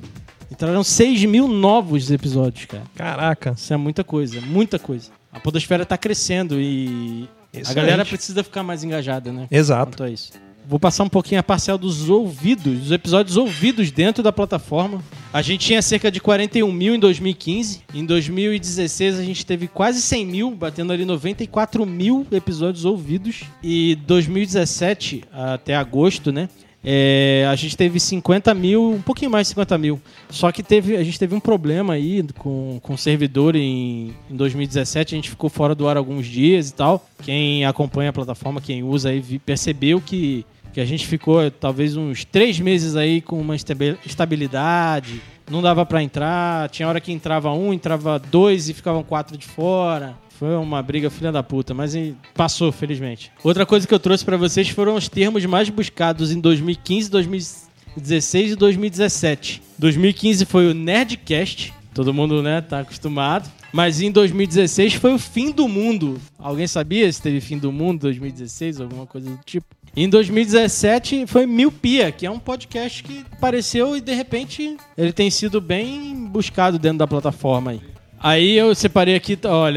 [0.51, 2.83] Entraram 6 mil novos episódios, cara.
[2.95, 3.53] Caraca.
[3.55, 5.11] Isso é muita coisa, muita coisa.
[5.31, 7.75] A podosfera tá crescendo e a Excelente.
[7.75, 9.47] galera precisa ficar mais engajada, né?
[9.51, 9.91] Exato.
[9.91, 10.31] Quanto a isso.
[10.67, 15.03] Vou passar um pouquinho a parcial dos ouvidos, dos episódios ouvidos dentro da plataforma.
[15.33, 17.81] A gente tinha cerca de 41 mil em 2015.
[17.91, 23.43] Em 2016 a gente teve quase 100 mil, batendo ali 94 mil episódios ouvidos.
[23.63, 26.49] E 2017 até agosto, né?
[26.83, 29.99] É, a gente teve 50 mil, um pouquinho mais de 50 mil.
[30.29, 34.35] Só que teve, a gente teve um problema aí com, com o servidor em, em
[34.35, 35.13] 2017.
[35.13, 37.05] A gente ficou fora do ar alguns dias e tal.
[37.23, 42.23] Quem acompanha a plataforma, quem usa aí, percebeu que, que a gente ficou talvez uns
[42.23, 45.21] três meses aí com uma estabi- estabilidade.
[45.51, 46.69] Não dava pra entrar.
[46.69, 50.15] Tinha hora que entrava um, entrava dois e ficavam quatro de fora.
[50.39, 51.93] Foi uma briga filha da puta, mas
[52.33, 53.29] passou, felizmente.
[53.43, 58.51] Outra coisa que eu trouxe pra vocês foram os termos mais buscados em 2015, 2016
[58.53, 59.61] e 2017.
[59.77, 63.51] 2015 foi o Nerdcast, todo mundo, né, tá acostumado.
[63.73, 66.17] Mas em 2016 foi o fim do mundo.
[66.39, 69.67] Alguém sabia se teve fim do mundo em 2016, alguma coisa do tipo?
[69.93, 75.29] Em 2017 foi Miopia, que é um podcast que apareceu e de repente ele tem
[75.29, 77.81] sido bem buscado dentro da plataforma aí.
[78.17, 79.69] Aí eu separei aqui, tá, ó,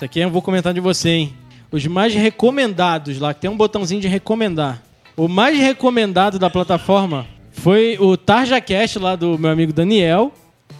[0.00, 1.34] isso aqui eu vou comentar de você, hein?
[1.70, 4.82] Os mais recomendados lá, que tem um botãozinho de recomendar.
[5.14, 10.32] O mais recomendado da plataforma foi o TarjaCast lá do meu amigo Daniel,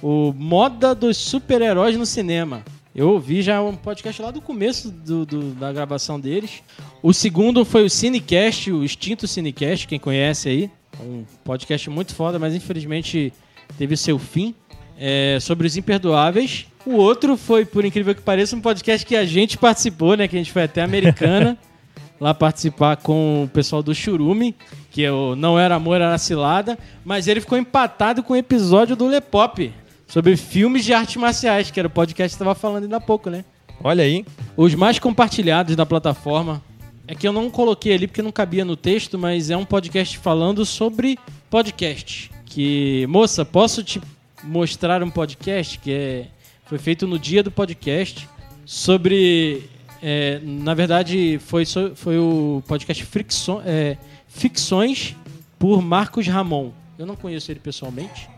[0.02, 2.62] o Moda dos Super-Heróis no Cinema.
[2.96, 6.62] Eu ouvi já um podcast lá do começo do- do- da gravação deles.
[7.02, 10.70] O segundo foi o Cinecast, o extinto Cinecast, quem conhece aí.
[10.98, 13.34] Um podcast muito foda, mas infelizmente
[13.76, 14.54] teve seu fim.
[14.98, 16.66] É, sobre os imperdoáveis.
[16.86, 20.26] O outro foi, por incrível que pareça, um podcast que a gente participou, né?
[20.26, 21.58] Que a gente foi até Americana
[22.20, 24.54] lá participar com o pessoal do Churume,
[24.90, 29.06] que o Não Era Amor, Era Cilada, mas ele ficou empatado com o episódio do
[29.06, 29.72] Lepop,
[30.06, 33.30] sobre filmes de artes marciais, que era o podcast que estava falando ainda há pouco,
[33.30, 33.44] né?
[33.82, 34.24] Olha aí.
[34.56, 36.62] Os mais compartilhados da plataforma
[37.06, 40.18] é que eu não coloquei ali porque não cabia no texto, mas é um podcast
[40.18, 42.30] falando sobre podcast.
[42.44, 44.00] Que, moça, posso te
[44.42, 46.26] mostrar um podcast que é,
[46.70, 48.28] foi feito no dia do podcast
[48.64, 49.64] sobre.
[50.00, 51.64] é, na verdade, foi,
[51.96, 53.96] foi o podcast Fricço- é,
[54.28, 55.16] Ficções
[55.58, 56.70] por Marcos Ramon.
[56.96, 58.28] Eu não conheço ele pessoalmente.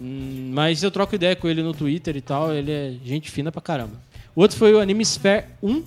[0.00, 3.52] Hum, Mas eu troco ideia com ele no Twitter e tal, ele é gente fina
[3.52, 4.00] pra caramba.
[4.34, 5.82] O outro foi o Anime Sphere 1.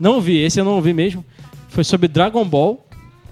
[0.00, 1.24] Não vi, esse eu não vi mesmo.
[1.68, 2.85] Foi sobre Dragon Ball.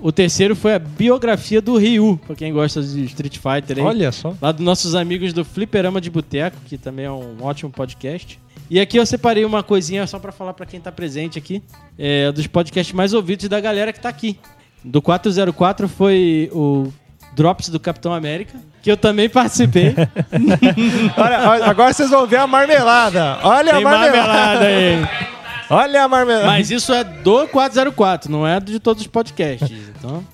[0.05, 3.83] O terceiro foi a biografia do Ryu, pra quem gosta de Street Fighter aí.
[3.83, 4.35] Olha só.
[4.39, 8.39] Lá dos nossos amigos do Fliperama de Boteco, que também é um ótimo podcast.
[8.69, 11.63] E aqui eu separei uma coisinha só pra falar pra quem tá presente aqui,
[11.99, 14.39] é, dos podcasts mais ouvidos da galera que tá aqui.
[14.85, 16.93] Do 404 foi o
[17.35, 19.95] Drops do Capitão América, que eu também participei.
[21.17, 23.39] Olha, olha, agora vocês vão ver a marmelada.
[23.43, 24.19] Olha Tem a marmelada.
[24.19, 25.25] marmelada aí.
[25.71, 26.47] Olha a marmelada.
[26.47, 29.71] Mas isso é do 404, não é de todos os podcasts.
[29.99, 30.25] Então...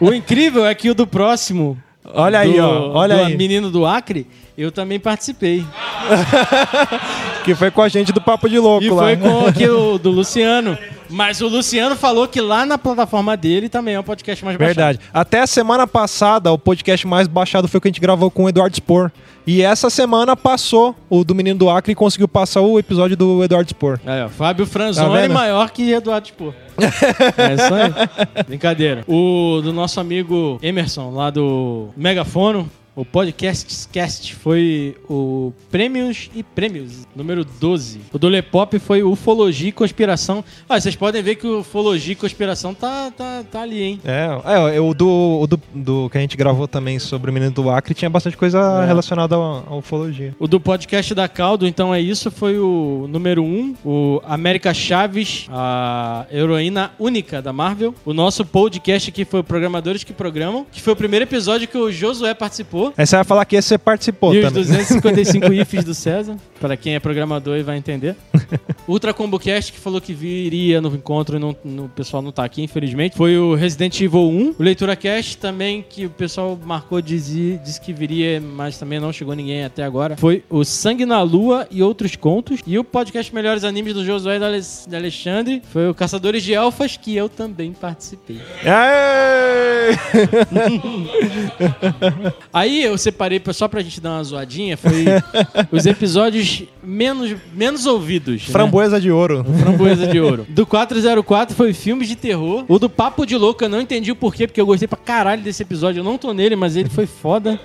[0.00, 1.76] o incrível é que o do próximo.
[2.14, 2.92] Olha aí, do- ó.
[2.98, 3.36] Olha do aí.
[3.36, 5.64] menino do Acre, eu também participei.
[7.44, 9.02] Que foi com a gente do Papo de Louco E lá.
[9.04, 10.76] foi com aqui o do Luciano.
[11.08, 14.74] Mas o Luciano falou que lá na plataforma dele também é um podcast mais baixado.
[14.74, 15.00] Verdade.
[15.12, 18.44] Até a semana passada, o podcast mais baixado foi o que a gente gravou com
[18.44, 19.10] o Eduardo Spor.
[19.46, 23.44] E essa semana passou o do Menino do Acre e conseguiu passar o episódio do
[23.44, 24.00] Eduardo Spor.
[24.04, 26.52] Aí, ó, Fábio Franzoni Tá maior que Eduardo Spor.
[26.76, 28.44] é isso aí.
[28.44, 29.04] Brincadeira.
[29.06, 36.42] O do nosso amigo Emerson, lá do Megafono, o podcast Cast foi o Prêmios e
[36.42, 38.00] Prêmios, número 12.
[38.10, 40.42] O do Lepop foi Ufologia e Conspiração.
[40.66, 44.00] Ah, vocês podem ver que o Ufologia e Conspiração tá, tá, tá ali, hein?
[44.02, 47.52] É, é o, do, o do, do que a gente gravou também sobre o Menino
[47.52, 48.86] do Acre tinha bastante coisa É.
[48.86, 50.34] relacionada à ufologia.
[50.38, 54.72] O do podcast da Caldo, então é isso, foi o número 1, um, o América
[54.72, 57.94] Chaves, a heroína única da Marvel.
[58.06, 61.76] O nosso podcast aqui foi o Programadores que Programam, que foi o primeiro episódio que
[61.76, 62.85] o Josué participou.
[62.96, 64.62] Aí você vai falar que esse você participou e os também.
[64.64, 68.16] 255 ifs do César, para quem é programador e vai entender.
[68.88, 72.32] Ultra Combo Cast, que falou que viria no encontro e não, no- o pessoal não
[72.32, 73.16] tá aqui, infelizmente.
[73.16, 74.54] Foi o Resident Evil 1.
[74.58, 79.12] O Leitura Cast também, que o pessoal marcou, dizia, disse que viria, mas também não
[79.12, 80.16] chegou ninguém até agora.
[80.16, 82.60] Foi o Sangue na Lua e Outros Contos.
[82.66, 86.42] E o podcast Melhores Animes do Josué e da Ale- da Alexandre foi o Caçadores
[86.42, 88.40] de Elfas, que eu também participei.
[88.64, 89.96] Aê!
[92.76, 95.04] Aí eu separei só pra gente dar uma zoadinha, foi
[95.72, 98.42] os episódios menos, menos ouvidos.
[98.46, 98.52] né?
[98.52, 99.44] Framboesa de ouro.
[99.60, 100.44] Framboesa de ouro.
[100.50, 102.66] Do 404 foi filmes de terror.
[102.68, 105.40] O do Papo de Louco eu não entendi o porquê, porque eu gostei pra caralho
[105.40, 106.00] desse episódio.
[106.00, 107.58] Eu não tô nele, mas ele foi foda.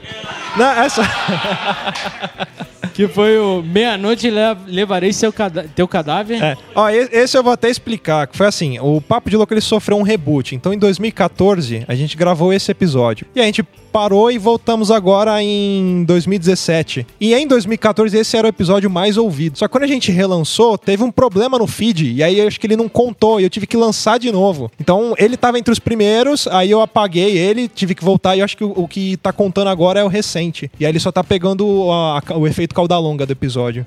[0.55, 1.01] Não, essa...
[2.93, 6.43] Que foi o Meia-Noite Le- Levarei seu cada- Teu Cadáver.
[6.43, 6.57] É.
[6.75, 9.97] Ó, esse eu vou até explicar, que foi assim, o Papo de Louco ele sofreu
[9.97, 10.55] um reboot.
[10.55, 13.25] Então em 2014 a gente gravou esse episódio.
[13.33, 17.05] E a gente parou e voltamos agora em 2017.
[17.19, 19.57] E em 2014 esse era o episódio mais ouvido.
[19.57, 22.59] Só que quando a gente relançou, teve um problema no feed, e aí eu acho
[22.59, 24.71] que ele não contou, e eu tive que lançar de novo.
[24.79, 28.45] Então ele tava entre os primeiros, aí eu apaguei ele, tive que voltar, e eu
[28.45, 30.71] acho que o, o que tá contando agora é o recente.
[30.79, 33.85] E aí ele só tá pegando o, a- o efeito cauda longa do episódio.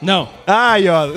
[0.00, 1.08] Não, Ai, ó.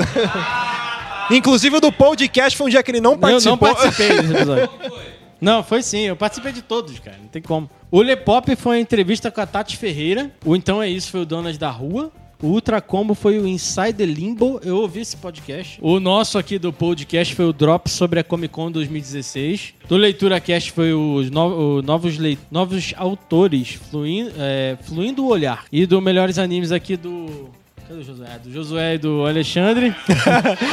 [1.32, 3.52] Inclusive o do podcast foi um dia que ele não eu participou.
[3.52, 4.70] não participei desse episódio.
[5.42, 7.70] Não, foi sim, eu participei de todos, cara, não tem como.
[7.92, 11.26] O Lepop foi a entrevista com a Tati Ferreira, o Então É Isso foi o
[11.26, 15.80] Donas da Rua, o Ultra Combo foi o Inside the Limbo, eu ouvi esse podcast.
[15.82, 19.74] O nosso aqui do podcast foi o Drop sobre a Comic Con 2016.
[19.88, 25.30] Do Leitura Cast foi os no- o novos, lei- novos autores, fluindo, é, fluindo o
[25.30, 25.64] olhar.
[25.72, 27.50] E do Melhores Animes aqui do...
[27.88, 28.40] Cadê o Josué?
[28.42, 29.94] Do Josué e do Alexandre.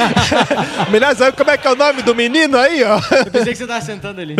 [0.91, 2.97] Melhor sabe como é que é o nome do menino aí, ó?
[3.25, 4.35] Eu pensei que você tava sentando ali.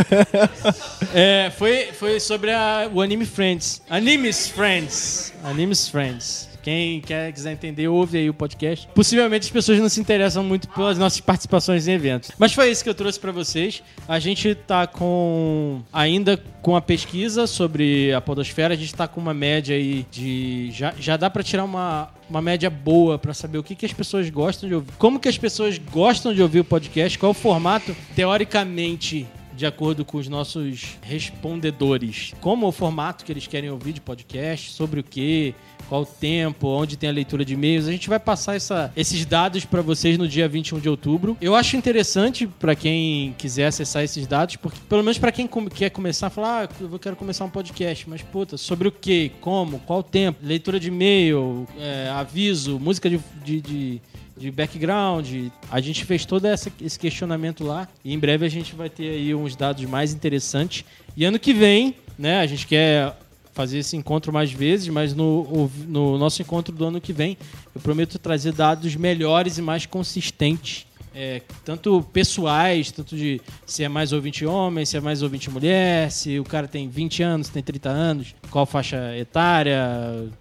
[1.14, 3.82] É, foi, foi sobre a- o anime Friends.
[3.90, 5.34] Animes Friends.
[5.44, 6.51] Animes Friends.
[6.62, 8.88] Quem quer, quiser entender, ouve aí o podcast.
[8.94, 12.32] Possivelmente as pessoas não se interessam muito pelas nossas participações em eventos.
[12.38, 13.84] Mas foi isso que eu trouxe pra vocês.
[14.08, 15.82] A gente tá com.
[15.92, 20.72] Ainda com a pesquisa sobre a Podosfera, a gente tá com uma média aí de.
[20.72, 23.94] Já, já dá pra tirar uma, uma média boa pra saber o que, que as
[23.94, 24.92] pessoas gostam de ouvir.
[24.98, 29.28] Como que as pessoas gostam de ouvir o podcast, qual o formato, teoricamente,
[29.62, 32.34] de acordo com os nossos respondedores.
[32.42, 35.54] Como é o formato que eles querem ouvir de podcast, sobre o que,
[35.92, 37.86] qual o tempo, onde tem a leitura de e-mails.
[37.86, 41.36] A gente vai passar essa- esses dados para vocês no dia 21 de outubro.
[41.42, 45.90] Eu acho interessante para quem quiser acessar esses dados, porque pelo menos para quem quer
[45.90, 49.80] começar a falar, ah, eu quero começar um podcast, mas puta, sobre o que, como,
[49.80, 54.02] qual o tempo, leitura de e-mail, é, aviso, música de- de- de
[54.38, 55.28] de background.
[55.70, 59.08] A gente fez todo essa- esse questionamento lá e em breve a gente vai ter
[59.10, 60.84] aí uns dados mais interessantes.
[61.16, 63.14] E ano que vem, né, a gente quer
[63.54, 67.38] fazer esse encontro mais vezes, mas no, no nosso encontro do ano que vem
[67.76, 70.86] eu prometo trazer dados melhores e mais consistentes.
[71.14, 76.10] é, tanto pessoais, tanto de se é mais ouvinte homem, se é mais ouvinte mulher,
[76.10, 79.78] se o cara tem 20 anos, tem 30 anos, qual faixa etária,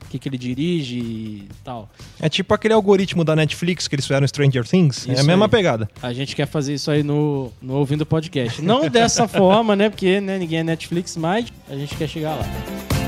[0.00, 1.90] o que, que ele dirige e tal.
[2.20, 5.08] É tipo aquele algoritmo da Netflix que eles fizeram Stranger Things.
[5.08, 5.50] é Isso a mesma aí.
[5.50, 5.90] pegada.
[6.00, 8.62] A gente quer fazer isso aí no, no Ouvindo Podcast.
[8.62, 9.90] Não dessa forma, né?
[9.90, 12.99] Porque né, ninguém é Netflix, mas a gente quer chegar lá.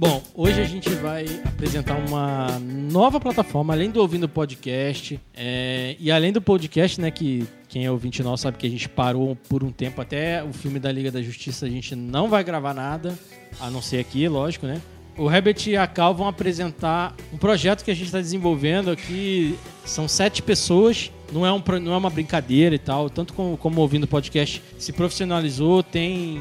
[0.00, 5.20] Bom, hoje a gente vai apresentar uma nova plataforma, além do Ouvindo Podcast.
[5.34, 8.88] é, e além do podcast, né, que quem é ouvinte nosso sabe que a gente
[8.88, 12.44] parou por um tempo até o filme da Liga da Justiça, a gente não vai
[12.44, 13.18] gravar nada,
[13.58, 14.80] a não ser aqui, lógico, né?
[15.16, 19.58] O Herbert e a Cal vão apresentar um projeto que a gente está desenvolvendo aqui.
[19.84, 23.10] São sete pessoas, não é, um, não é uma brincadeira e tal.
[23.10, 26.40] Tanto como, como ouvindo podcast se profissionalizou, tem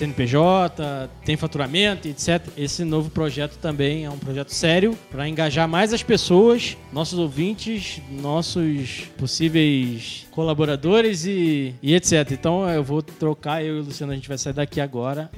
[0.00, 2.40] CNPJ, tem faturamento, etc.
[2.56, 8.00] Esse novo projeto também é um projeto sério para engajar mais as pessoas, nossos ouvintes,
[8.10, 12.30] nossos possíveis colaboradores e, e etc.
[12.32, 15.30] Então eu vou trocar, eu e o Luciano, a gente vai sair daqui agora.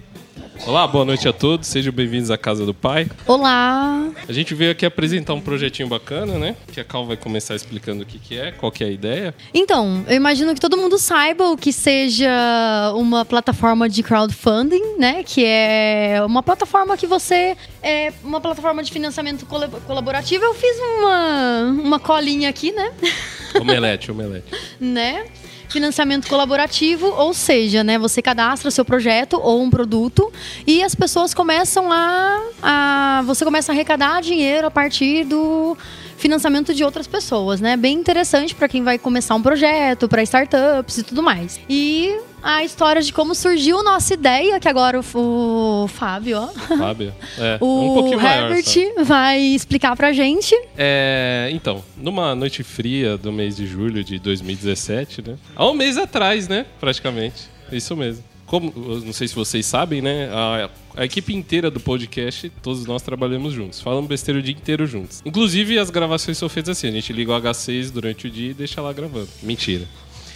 [0.65, 3.11] Olá, boa noite a todos, sejam bem-vindos à Casa do Pai.
[3.27, 4.09] Olá!
[4.29, 6.55] A gente veio aqui apresentar um projetinho bacana, né?
[6.73, 9.35] Que a Cal vai começar explicando o que, que é, qual que é a ideia.
[9.53, 14.52] Então, eu imagino que todo mundo saiba o que seja uma plataforma de crowdfunding,
[14.99, 15.23] né?
[15.23, 17.57] Que é uma plataforma que você.
[17.83, 20.45] É uma plataforma de financiamento cole- colaborativo.
[20.45, 22.93] Eu fiz uma, uma colinha aqui, né?
[23.61, 24.47] Omelete, omelete.
[24.81, 25.25] né?
[25.69, 30.31] Financiamento colaborativo, ou seja, né, você cadastra seu projeto ou um produto
[30.67, 35.75] e as pessoas começam a, a você começa a arrecadar dinheiro a partir do
[36.23, 37.77] financiamento de outras pessoas, né?
[37.77, 41.59] Bem interessante para quem vai começar um projeto, para startups e tudo mais.
[41.69, 47.13] E a história de como surgiu nossa ideia, que agora o, o Fábio, ó, Fábio.
[47.37, 48.51] É, o um maior.
[48.51, 49.05] Herbert só.
[49.05, 50.55] vai explicar pra gente.
[50.79, 55.37] É, então, numa noite fria do mês de julho de 2017, né?
[55.57, 56.67] Há um mês atrás, né?
[56.79, 57.51] Praticamente.
[57.73, 58.32] Isso mesmo.
[58.53, 58.71] Como,
[59.03, 60.29] não sei se vocês sabem, né?
[60.31, 63.81] A, a equipe inteira do podcast, todos nós trabalhamos juntos.
[63.81, 65.23] Falamos besteira o dia inteiro juntos.
[65.25, 68.55] Inclusive, as gravações são feitas assim: a gente liga o H6 durante o dia e
[68.55, 69.29] deixa lá gravando.
[69.43, 69.89] Mentira.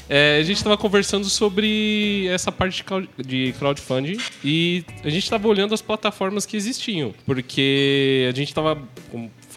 [0.09, 5.25] É, a gente estava conversando sobre essa parte de crowd- de crowdfunding e a gente
[5.25, 8.79] estava olhando as plataformas que existiam, porque a gente estava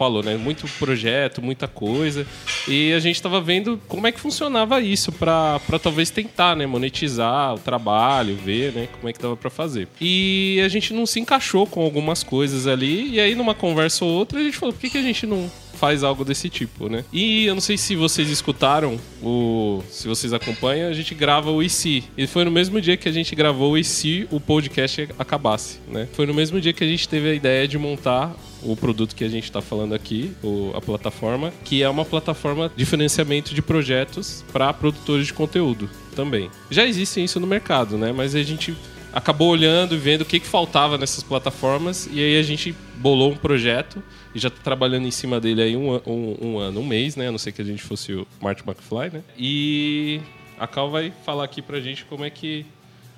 [0.00, 0.34] falou, né?
[0.34, 2.26] Muito projeto, muita coisa.
[2.66, 6.64] E a gente tava vendo como é que funcionava isso para talvez tentar, né?
[6.64, 8.88] Monetizar o trabalho, ver, né?
[8.90, 9.88] Como é que dava para fazer.
[10.00, 13.10] E a gente não se encaixou com algumas coisas ali.
[13.10, 15.50] E aí, numa conversa ou outra, a gente falou: por que, que a gente não
[15.74, 17.04] faz algo desse tipo, né?
[17.12, 21.62] E eu não sei se vocês escutaram, o, se vocês acompanham, a gente grava o
[21.62, 22.04] IC.
[22.16, 26.08] E foi no mesmo dia que a gente gravou o IC, o podcast acabasse, né?
[26.12, 29.24] Foi no mesmo dia que a gente teve a ideia de montar o produto que
[29.24, 33.62] a gente está falando aqui, o, a plataforma, que é uma plataforma de financiamento de
[33.62, 36.50] projetos para produtores de conteúdo também.
[36.70, 38.12] Já existe isso no mercado, né?
[38.12, 38.76] Mas a gente
[39.12, 43.32] acabou olhando e vendo o que, que faltava nessas plataformas e aí a gente bolou
[43.32, 44.02] um projeto
[44.34, 47.28] e já está trabalhando em cima dele aí um, um, um, ano, um mês, né?
[47.28, 49.22] A não ser que a gente fosse o Martin McFly, né?
[49.36, 50.20] E
[50.58, 52.64] a Cal vai falar aqui pra gente como é que.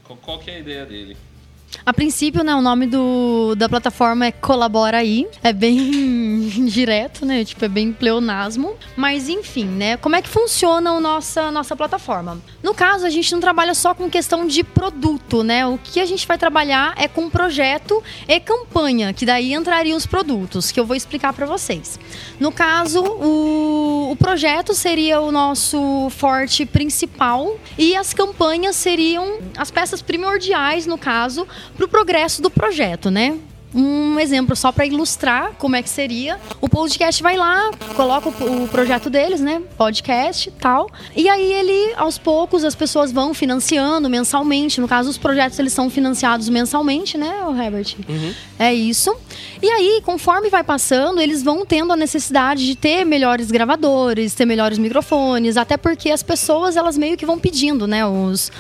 [0.05, 1.17] Qual, qual que é a ideia dele.
[1.85, 5.27] A princípio, né, o nome do, da plataforma é Colabora Aí.
[5.43, 7.45] É bem direto, né?
[7.45, 8.75] Tipo, é bem pleonasmo.
[8.97, 9.97] Mas enfim, né?
[9.97, 12.41] Como é que funciona a nossa, nossa plataforma?
[12.63, 15.67] No caso, a gente não trabalha só com questão de produto, né?
[15.67, 20.07] O que a gente vai trabalhar é com projeto e campanha, que daí entrariam os
[20.07, 21.99] produtos, que eu vou explicar para vocês.
[22.39, 29.71] No caso, o, o projeto seria o nosso forte principal e as campanhas seriam as
[29.71, 31.47] peças primordiais, no caso,
[31.77, 33.39] para o progresso do projeto, né?
[33.75, 36.39] um exemplo só para ilustrar como é que seria.
[36.61, 39.63] O podcast vai lá, coloca o, projeto deles, né?
[39.77, 40.89] Podcast tal.
[41.17, 44.81] E aí ele, aos poucos, as pessoas vão financiando mensalmente.
[44.81, 47.97] No caso, os projetos eles são financiados mensalmente, né, Herbert?
[48.09, 48.35] Uhum.
[48.59, 49.15] É isso.
[49.63, 54.45] E aí, conforme vai passando, eles vão tendo a necessidade de ter melhores gravadores, ter
[54.45, 58.05] melhores microfones, até porque as pessoas elas meio que vão pedindo, né?
[58.07, 58.51] Os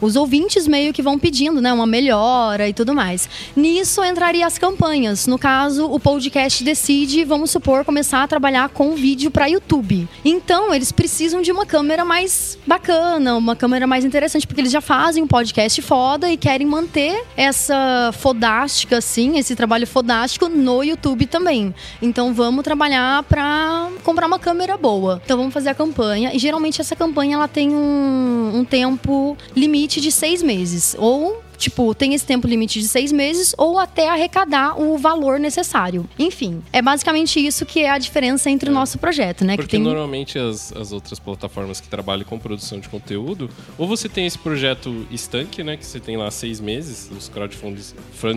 [0.00, 3.28] os ouvintes meio que vão pedindo, né, uma melhora e tudo mais.
[3.54, 5.26] Nisso entraria as campanhas.
[5.26, 10.08] No caso, o podcast decide, vamos supor, começar a trabalhar com vídeo para YouTube.
[10.24, 14.80] Então, eles precisam de uma câmera mais bacana, uma câmera mais interessante, porque eles já
[14.80, 21.26] fazem um podcast foda e querem manter essa fodástica assim, esse trabalho fodástico no YouTube
[21.26, 21.74] também.
[22.00, 25.20] Então, vamos trabalhar para comprar uma câmera boa.
[25.24, 29.89] Então, vamos fazer a campanha e geralmente essa campanha ela tem um, um tempo limite
[29.90, 30.94] limite de seis meses.
[30.96, 36.08] Ou tipo, tem esse tempo limite de seis meses ou até arrecadar o valor necessário.
[36.18, 39.56] Enfim, é basicamente isso que é a diferença entre o nosso projeto, né?
[39.56, 39.82] Porque que tem...
[39.82, 44.38] normalmente as, as outras plataformas que trabalham com produção de conteúdo, ou você tem esse
[44.38, 45.76] projeto estanque, né?
[45.76, 47.94] Que você tem lá seis meses, os crowdfunds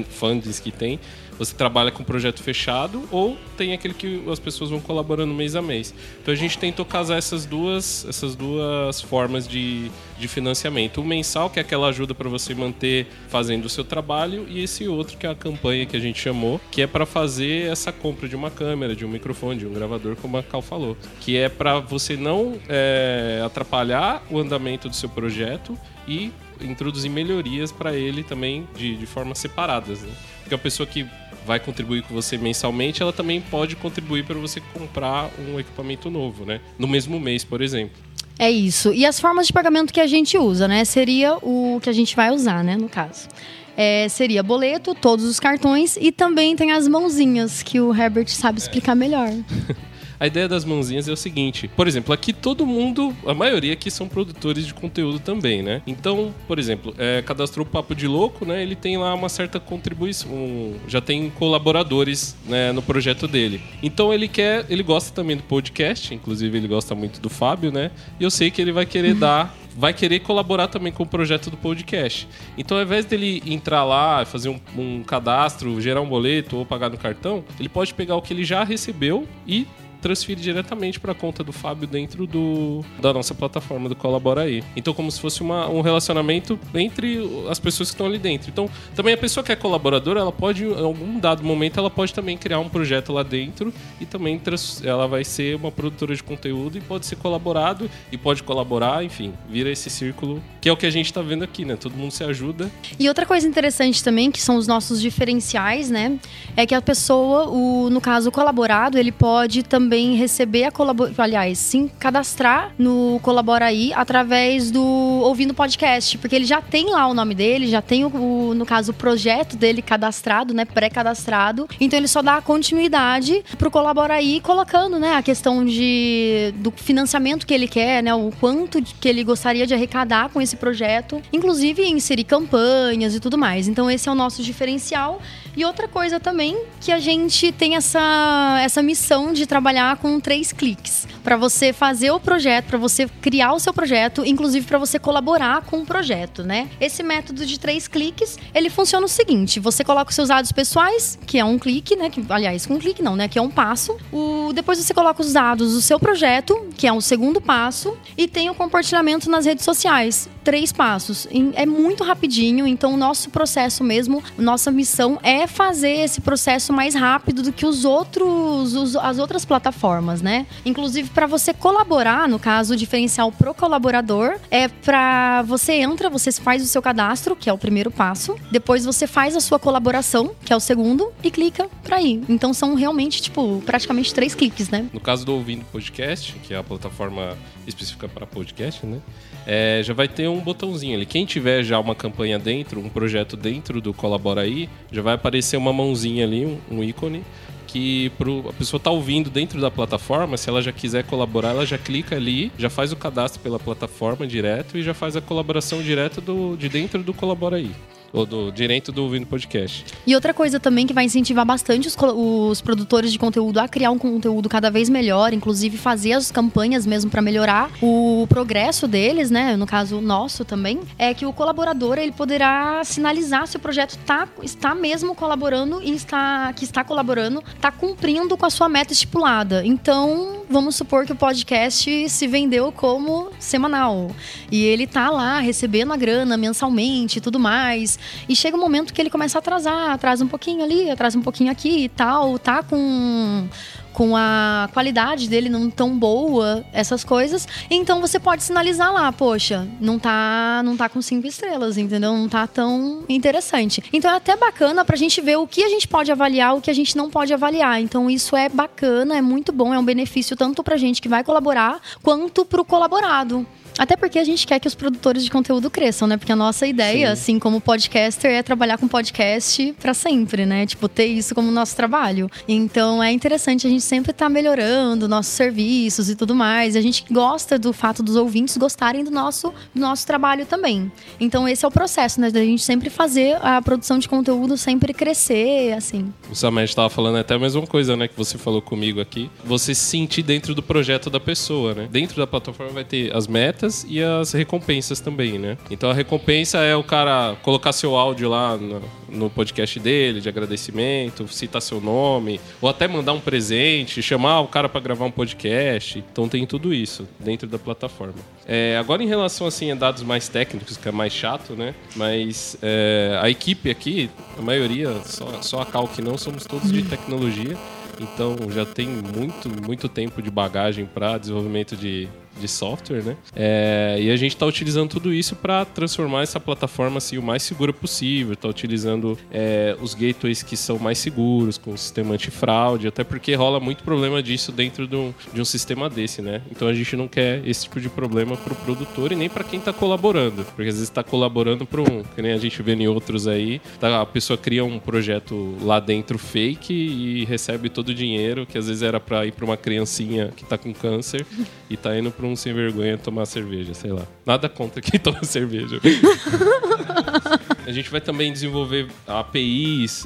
[0.09, 0.99] funds que tem,
[1.38, 5.61] você trabalha com projeto fechado ou tem aquele que as pessoas vão colaborando mês a
[5.61, 5.93] mês.
[6.21, 11.01] Então a gente tentou casar essas duas, essas duas formas de, de financiamento.
[11.01, 14.88] O mensal, que é aquela ajuda para você manter fazendo o seu trabalho, e esse
[14.88, 18.27] outro, que é a campanha que a gente chamou, que é para fazer essa compra
[18.27, 20.97] de uma câmera, de um microfone, de um gravador, como a Cal falou.
[21.19, 25.77] Que é para você não é, atrapalhar o andamento do seu projeto
[26.07, 26.31] e
[26.61, 30.01] introduzir melhorias para ele também de, de formas separadas.
[30.01, 30.11] Né?
[30.41, 31.05] Porque a pessoa que
[31.45, 36.45] vai contribuir com você mensalmente, ela também pode contribuir para você comprar um equipamento novo,
[36.45, 36.61] né?
[36.79, 38.01] No mesmo mês, por exemplo.
[38.39, 38.93] É isso.
[38.93, 40.85] E as formas de pagamento que a gente usa, né?
[40.85, 42.75] Seria o que a gente vai usar, né?
[42.75, 43.27] No caso.
[43.75, 48.59] É, seria boleto, todos os cartões e também tem as mãozinhas, que o Herbert sabe
[48.59, 49.29] explicar melhor.
[50.24, 53.91] A ideia das mãozinhas é o seguinte: por exemplo, aqui todo mundo, a maioria aqui
[53.91, 55.82] são produtores de conteúdo também, né?
[55.86, 58.63] Então, por exemplo, é, cadastrou o Papo de Louco, né?
[58.63, 63.61] Ele tem lá uma certa contribuição, um, já tem colaboradores né, no projeto dele.
[63.82, 67.91] Então ele quer, ele gosta também do podcast, inclusive ele gosta muito do Fábio, né?
[68.17, 71.49] E eu sei que ele vai querer dar vai querer colaborar também com o projeto
[71.49, 72.28] do podcast.
[72.57, 76.91] Então, ao invés dele entrar lá, fazer um, um, cadastro, gerar um boleto ou pagar
[76.91, 79.65] no cartão, ele pode pegar o que ele já recebeu e
[80.03, 84.61] transfere diretamente para a conta do Fábio dentro do, da nossa plataforma do Colabora aí.
[84.75, 88.49] Então, como se fosse uma, um relacionamento entre as pessoas que estão ali dentro.
[88.49, 92.13] Então, também a pessoa que é colaboradora, ela pode, em algum dado momento, ela pode
[92.13, 94.41] também criar um projeto lá dentro e também
[94.83, 99.33] ela vai ser uma produtora de conteúdo e pode ser colaborado e pode colaborar, enfim,
[99.49, 101.75] vira esse círculo que é o que a gente está vendo aqui, né?
[101.75, 102.71] Todo mundo se ajuda.
[102.97, 106.17] E outra coisa interessante também, que são os nossos diferenciais, né?
[106.55, 110.71] É que a pessoa, o, no caso, o colaborado, ele pode também também receber a
[110.71, 116.89] colaboração, aliás, sim, cadastrar no Colabora aí através do Ouvindo Podcast, porque ele já tem
[116.89, 120.65] lá o nome dele, já tem, o, o- no caso, o projeto dele cadastrado, né,
[120.65, 121.67] pré-cadastrado.
[121.79, 127.45] Então ele só dá continuidade pro Colabora aí, colocando, né, a questão de, do financiamento
[127.45, 131.85] que ele quer, né, o quanto que ele gostaria de arrecadar com esse projeto, inclusive
[131.85, 133.67] inserir campanhas e tudo mais.
[133.67, 135.21] Então esse é o nosso diferencial.
[135.55, 140.51] E outra coisa também que a gente tem essa, essa missão de trabalhar com três
[140.51, 144.99] cliques para você fazer o projeto, para você criar o seu projeto, inclusive para você
[144.99, 146.69] colaborar com o projeto, né?
[146.79, 151.17] Esse método de três cliques, ele funciona o seguinte: você coloca os seus dados pessoais,
[151.25, 152.09] que é um clique, né?
[152.09, 153.27] Que, aliás, com um clique não, né?
[153.27, 153.97] Que é um passo.
[154.11, 158.27] O, depois você coloca os dados do seu projeto, que é o segundo passo, e
[158.27, 160.29] tem o compartilhamento nas redes sociais.
[160.43, 161.27] Três passos.
[161.55, 166.95] É muito rapidinho, então o nosso processo mesmo, nossa missão é fazer esse processo mais
[166.95, 170.45] rápido do que os outros, os- as outras plataformas, né?
[170.65, 176.31] Inclusive para você colaborar, no caso, o diferencial pro colaborador é para você entra, você
[176.31, 180.31] faz o seu cadastro, que é o primeiro passo, depois você faz a sua colaboração,
[180.45, 182.21] que é o segundo, e clica para ir.
[182.29, 184.85] Então são realmente tipo praticamente três cliques, né?
[184.93, 187.37] No caso do Ouvindo Podcast, que é a plataforma
[187.68, 188.99] específica para podcast, né?
[189.45, 191.05] é, já vai ter um botãozinho ali.
[191.05, 195.57] Quem tiver já uma campanha dentro, um projeto dentro do Colabora aí, já vai aparecer
[195.57, 197.24] uma mãozinha ali, um, um ícone,
[197.68, 201.66] que pro, a pessoa tá ouvindo dentro da plataforma, se ela já quiser colaborar, ela
[201.66, 205.82] já clica ali, já faz o cadastro pela plataforma direto e já faz a colaboração
[205.82, 207.72] direto do, de dentro do Colabora aí.
[208.14, 209.86] Ou do direito do Ouvindo Podcast.
[210.05, 213.89] E outra coisa também que vai incentivar bastante os, os produtores de conteúdo a criar
[213.89, 219.32] um conteúdo cada vez melhor, inclusive fazer as campanhas mesmo para melhorar o progresso deles,
[219.32, 219.57] né?
[219.57, 224.28] No caso nosso também, é que o colaborador ele poderá sinalizar se o projeto tá,
[224.43, 229.66] está mesmo colaborando e está que está colaborando, está cumprindo com a sua meta estipulada.
[229.66, 234.11] Então, vamos supor que o podcast se vendeu como semanal
[234.51, 237.97] e ele tá lá recebendo a grana mensalmente e tudo mais.
[238.27, 241.21] E chega um momento que ele começa a atrasar, atrasa um pouquinho ali, atrasa um
[241.21, 243.47] pouquinho aqui e tal, tá com
[243.93, 247.47] com a qualidade dele não tão boa, essas coisas.
[247.69, 252.11] Então você pode sinalizar lá, poxa, não tá, não tá com cinco estrelas, entendeu?
[252.13, 253.83] Não tá tão interessante.
[253.93, 256.71] Então é até bacana pra gente ver o que a gente pode avaliar, o que
[256.71, 257.81] a gente não pode avaliar.
[257.81, 261.23] Então isso é bacana, é muito bom, é um benefício tanto pra gente que vai
[261.23, 263.45] colaborar, quanto pro colaborado.
[263.78, 266.17] Até porque a gente quer que os produtores de conteúdo cresçam, né?
[266.17, 270.65] Porque a nossa ideia, assim, como podcaster, é trabalhar com podcast pra sempre, né?
[270.65, 272.30] Tipo, ter isso como nosso trabalho.
[272.47, 276.76] Então é interessante a gente sempre estar melhorando nossos serviços e tudo mais.
[276.76, 280.91] E a gente gosta do fato dos ouvintes gostarem do nosso, do nosso trabalho também.
[281.19, 282.30] Então esse é o processo, né?
[282.30, 286.13] Da gente sempre fazer a produção de conteúdo sempre crescer, assim.
[286.30, 288.07] O Samed estava falando até a mesma coisa, né?
[288.07, 289.30] Que você falou comigo aqui.
[289.43, 291.88] Você se sentir dentro do projeto da pessoa, né?
[291.91, 295.57] Dentro da plataforma vai ter as metas e as recompensas também, né?
[295.70, 300.28] Então a recompensa é o cara colocar seu áudio lá no, no podcast dele, de
[300.28, 305.11] agradecimento, citar seu nome, ou até mandar um presente, chamar o cara para gravar um
[305.11, 306.03] podcast.
[306.11, 308.16] Então tem tudo isso dentro da plataforma.
[308.45, 311.74] É, agora em relação assim a dados mais técnicos, que é mais chato, né?
[311.95, 316.72] Mas é, a equipe aqui, a maioria, só, só a Cal que não, somos todos
[316.72, 317.57] de tecnologia.
[317.99, 322.09] Então já tem muito, muito tempo de bagagem para desenvolvimento de,
[322.43, 323.17] de software, né?
[323.35, 327.41] É, e a gente está utilizando tudo isso para transformar essa plataforma assim, o mais
[327.43, 328.33] segura possível.
[328.33, 333.33] Está utilizando é, os gateways que são mais seguros, com o sistema antifraude, até porque
[333.33, 336.41] rola muito problema disso dentro de um, de um sistema desse, né?
[336.51, 339.43] Então a gente não quer esse tipo de problema para o produtor e nem para
[339.43, 342.73] quem está colaborando, porque às vezes está colaborando para um, que nem a gente vê
[342.73, 347.89] em outros aí, tá, a pessoa cria um projeto lá dentro fake e recebe todo
[347.89, 351.25] o dinheiro que às vezes era para ir para uma criancinha que tá com câncer
[351.69, 354.03] e tá indo para um sem vergonha tomar cerveja, sei lá.
[354.25, 355.79] Nada contra quem toma cerveja.
[357.65, 360.05] A gente vai também desenvolver APIs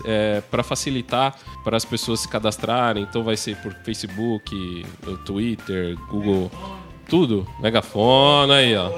[0.51, 3.03] para facilitar para as pessoas se cadastrarem.
[3.03, 4.85] Então vai ser por Facebook,
[5.25, 6.51] Twitter, Google,
[7.09, 7.47] tudo.
[7.59, 8.91] Megafone aí, ó.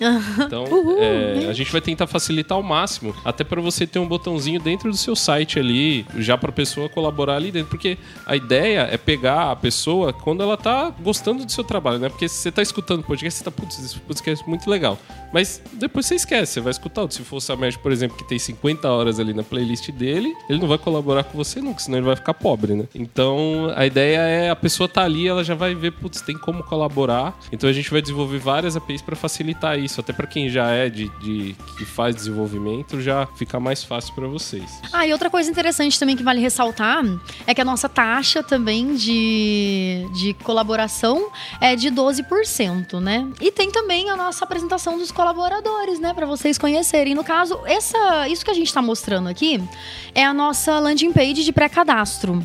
[0.44, 0.64] Então,
[0.98, 4.90] é, a gente vai tentar facilitar ao máximo, até para você ter um botãozinho dentro
[4.90, 8.96] do seu site ali, já para a pessoa colaborar ali dentro, porque a ideia é
[8.96, 12.08] pegar a pessoa quando ela tá gostando do seu trabalho, né?
[12.08, 14.98] Porque se você tá escutando o podcast, você tá, putz, esse podcast é muito legal.
[15.32, 17.16] Mas depois você esquece, você vai escutar outro.
[17.16, 20.60] Se for o Samed, por exemplo, que tem 50 horas ali na playlist dele, ele
[20.60, 22.84] não vai colaborar com você nunca, senão ele vai ficar pobre, né?
[22.94, 26.62] Então, a ideia é a pessoa tá ali, ela já vai ver, putz, tem como
[26.62, 27.36] colaborar.
[27.50, 30.88] Então a gente vai desenvolver várias APIs para facilitar isso, até para quem já é
[30.88, 34.80] de, de que faz desenvolvimento, já fica mais fácil para vocês.
[34.92, 37.04] Ah, e outra coisa interessante também que vale ressaltar
[37.46, 41.30] é que a nossa taxa também de, de colaboração
[41.60, 43.28] é de 12%, né?
[43.40, 46.12] E tem também a nossa apresentação dos colaboradores, né?
[46.14, 47.14] Para vocês conhecerem.
[47.14, 49.62] No caso, essa, isso que a gente está mostrando aqui
[50.14, 52.44] é a nossa landing page de pré-cadastro.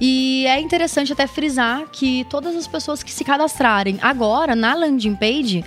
[0.00, 5.14] E é interessante até frisar que todas as pessoas que se cadastrarem agora na landing
[5.14, 5.64] page,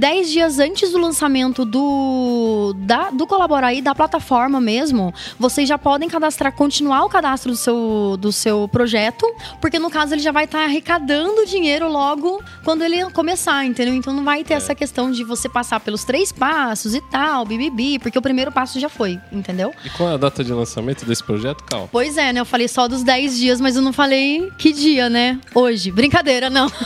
[0.00, 6.08] 10 dias antes do lançamento do, da, do Colaboraí, da plataforma mesmo, vocês já podem
[6.08, 9.26] cadastrar, continuar o cadastro do seu, do seu projeto,
[9.60, 13.94] porque no caso ele já vai estar arrecadando dinheiro logo quando ele começar, entendeu?
[13.94, 17.98] Então não vai ter essa questão de você passar pelos três passos e tal, bibibi,
[17.98, 19.70] porque o primeiro passo já foi, entendeu?
[19.84, 21.90] E qual é a data de lançamento desse projeto, Cal?
[21.92, 22.40] Pois é, né?
[22.40, 25.38] Eu falei só dos 10 dias, mas eu não falei que dia, né?
[25.54, 25.90] Hoje.
[25.90, 26.72] Brincadeira, não.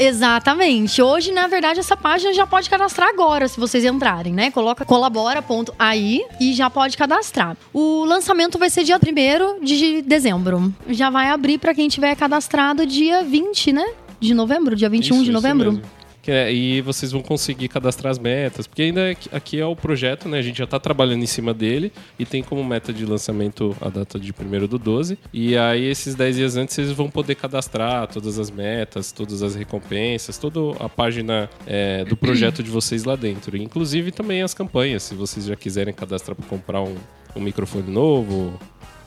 [0.00, 1.02] Exatamente.
[1.02, 4.50] Hoje, na verdade, essa página já pode cadastrar agora, se vocês entrarem, né?
[4.50, 7.54] Coloca colabora.ai e já pode cadastrar.
[7.70, 10.72] O lançamento vai ser dia 1 de dezembro.
[10.88, 13.86] Já vai abrir para quem tiver cadastrado dia 20, né?
[14.18, 15.82] De novembro, dia 21 Isso, de novembro.
[16.22, 19.74] Que é- e vocês vão conseguir cadastrar as metas, porque ainda é aqui é o
[19.74, 20.38] projeto, né?
[20.38, 23.88] A gente já está trabalhando em cima dele e tem como meta de lançamento a
[23.88, 25.18] data de 1 do 12.
[25.32, 29.54] E aí, esses 10 dias antes, vocês vão poder cadastrar todas as metas, todas as
[29.54, 33.56] recompensas, toda a página é, do projeto de vocês lá dentro.
[33.56, 36.96] Inclusive também as campanhas, se vocês já quiserem cadastrar para comprar um,
[37.34, 38.58] um microfone novo,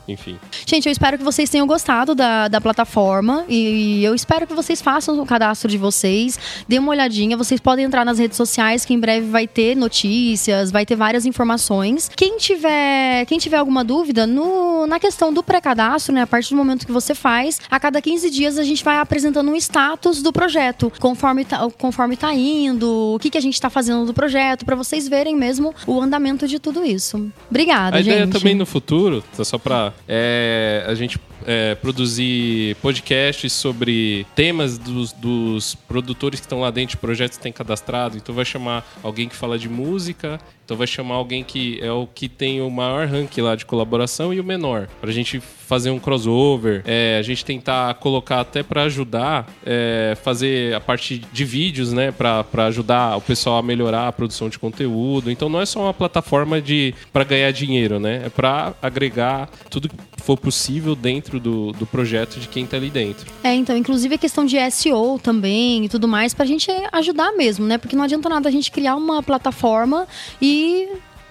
[0.06, 0.38] enfim.
[0.66, 4.82] Gente, eu espero que vocês tenham gostado da, da plataforma e eu espero que vocês
[4.82, 6.38] façam o cadastro de vocês,
[6.68, 7.36] dêem uma olhadinha.
[7.36, 11.24] Vocês podem entrar nas redes sociais, que em breve vai ter notícias, vai ter várias
[11.26, 12.10] informações.
[12.14, 16.56] Quem tiver, quem tiver alguma dúvida, no, na questão do pré-cadastro, né, a partir do
[16.56, 20.32] momento que você faz, a cada 15 dias a gente vai apresentando um status do
[20.32, 24.64] projeto, conforme tá, conforme tá indo, o que, que a gente tá fazendo do projeto,
[24.64, 27.30] para vocês verem mesmo o andamento de tudo isso.
[27.48, 28.12] Obrigada, A gente.
[28.12, 34.78] ideia também no futuro, tá só pra é, a gente é, produzir podcasts sobre temas
[34.78, 38.16] dos, dos produtores que estão lá dentro, de projetos que tem cadastrado.
[38.16, 42.06] Então vai chamar alguém que fala de música, então vai chamar alguém que é o
[42.06, 44.88] que tem o maior ranking lá de colaboração e o menor.
[45.00, 50.74] Pra gente fazer um crossover, é, a gente tentar colocar até pra ajudar, é, fazer
[50.74, 52.12] a parte de vídeos, né?
[52.12, 55.30] Pra, pra ajudar o pessoal a melhorar a produção de conteúdo.
[55.30, 58.22] Então não é só uma plataforma de para ganhar dinheiro, né?
[58.26, 62.90] É pra agregar tudo que for possível dentro do, do projeto de quem tá ali
[62.90, 63.26] dentro.
[63.42, 67.66] É, então, inclusive a questão de SEO também e tudo mais, pra gente ajudar mesmo,
[67.66, 67.78] né?
[67.78, 70.06] Porque não adianta nada a gente criar uma plataforma
[70.40, 70.88] e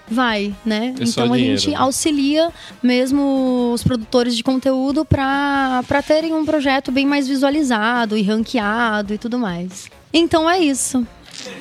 [0.08, 0.94] vai, né?
[0.98, 1.76] É então a dinheiro, gente né?
[1.76, 2.50] auxilia
[2.82, 9.14] mesmo os produtores de conteúdo pra pra terem um projeto bem mais visualizado e ranqueado
[9.14, 9.88] e tudo mais.
[10.12, 11.06] Então é isso.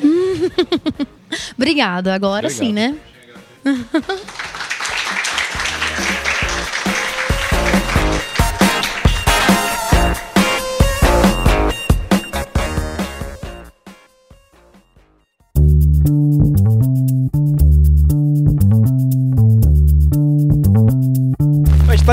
[1.57, 2.09] Obrigado.
[2.09, 2.67] Agora Obrigado.
[2.67, 2.95] sim, né?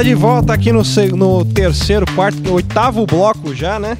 [0.00, 0.82] tá de volta aqui no,
[1.14, 3.98] no terceiro, quarto, oitavo bloco já, né?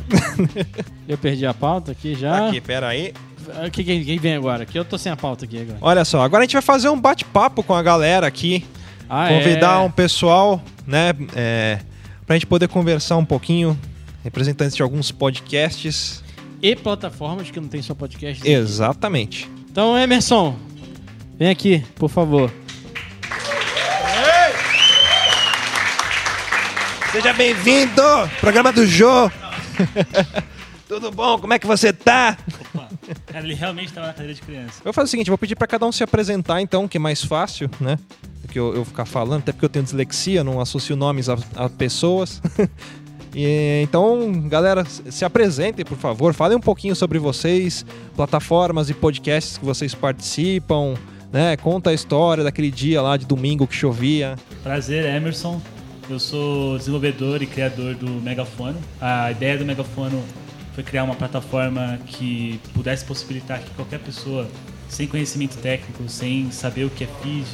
[1.07, 2.49] Eu perdi a pauta aqui já.
[2.49, 3.13] Aqui, pera aí.
[3.51, 4.63] Ah, Quem, quem- quem vem agora?
[4.63, 5.77] Aqui eu tô sem a pauta aqui agora.
[5.83, 8.65] Olha só, agora a gente vai fazer um bate-papo com a galera aqui.
[9.11, 9.85] Ah, convidar é.
[9.85, 11.13] um pessoal, né?
[11.37, 11.81] É,
[12.27, 13.79] pra gente poder conversar um pouquinho.
[14.25, 16.25] Representantes de alguns podcasts.
[16.63, 18.49] E plataformas que não tem só podcast.
[18.49, 19.51] Exatamente.
[19.71, 20.57] Então, Emerson,
[21.39, 22.51] vem aqui, por favor.
[27.13, 28.03] Seja bem-vindo!
[28.41, 29.29] Programa do Jô!
[30.87, 31.39] Tudo bom?
[31.41, 32.39] Como é que você tá?
[33.27, 34.75] Cara, ele realmente tava na cadeira de criança.
[34.79, 37.01] Eu vou fazer o seguinte, vou pedir pra cada um se apresentar então, que é
[37.01, 37.99] mais fácil, né?
[38.43, 41.37] Do que eu, eu ficar falando, até porque eu tenho dislexia, não associo nomes a,
[41.57, 42.41] a pessoas.
[43.33, 46.35] E, então, galera, se apresentem, por favor.
[46.35, 47.87] Falem um pouquinho sobre vocês,
[48.17, 50.95] plataformas e podcasts que vocês participam,
[51.33, 51.57] né?
[51.57, 54.37] Conta a história daquele dia lá de domingo que chovia.
[54.65, 55.63] Prazer, Emerson.
[56.11, 58.77] Eu sou desenvolvedor e criador do Megafono.
[59.01, 60.21] A ideia do Megafono
[60.75, 64.51] foi criar uma plataforma que pudesse possibilitar que qualquer pessoa
[64.89, 67.47] sem conhecimento técnico, sem saber o que é feed,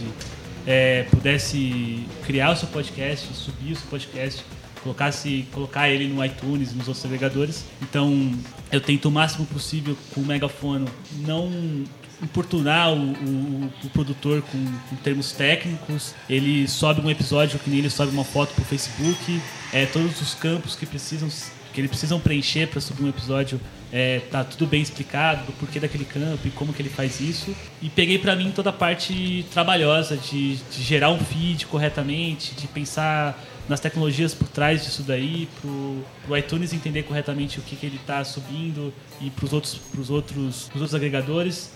[0.67, 4.43] é, pudesse criar o seu podcast, subir o seu podcast,
[4.83, 7.67] colocasse, colocar ele no iTunes, nos outros agregadores.
[7.83, 8.33] Então,
[8.73, 10.89] eu tento o máximo possível com o Megafono
[11.27, 11.85] não
[12.23, 16.15] importunar o, o- o produtor com, com termos técnicos.
[16.29, 19.41] Ele sobe um episódio que nem ele sobe uma foto pro Facebook.
[19.73, 21.29] É, todos os campos que precisam
[21.73, 23.61] que eles precisam preencher para subir um episódio
[23.93, 27.55] é, tá tudo bem explicado do porquê daquele campo e como que ele faz isso.
[27.83, 32.67] E peguei para mim toda a parte trabalhosa de, de, gerar um feed corretamente, de
[32.67, 33.39] pensar
[33.69, 37.97] nas tecnologias por trás disso daí, pro, pro iTunes entender corretamente o que, que ele
[37.97, 38.91] está subindo
[39.21, 41.76] e para os outros, pros outros, pros outros agregadores.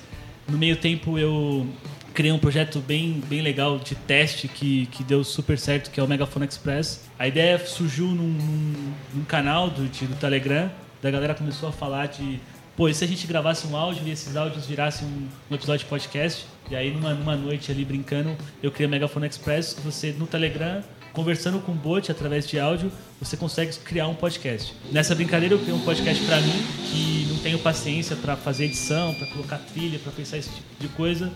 [0.50, 1.66] No meio tempo eu
[2.12, 6.02] criei um projeto bem, bem legal de teste que, que deu super certo, que é
[6.02, 7.08] o Megafone Express.
[7.18, 10.70] A ideia surgiu num, num, canal do, de, do Telegram,
[11.00, 12.40] da galera começou a falar de
[12.76, 15.84] pô, e se a gente gravasse um áudio e esses áudios virassem um, um, episódio
[15.84, 16.46] de podcast?
[16.68, 19.76] E aí, numa, numa noite ali brincando, eu criei o Megafone Express.
[19.84, 20.82] Você, no Telegram,
[21.12, 22.90] conversando com o bot através de áudio,
[23.20, 24.74] você consegue criar um podcast.
[24.90, 29.14] Nessa brincadeira, eu criei um podcast para mim, que não tenho paciência para fazer edição,
[29.14, 31.30] para colocar trilha, para pensar esse tipo de coisa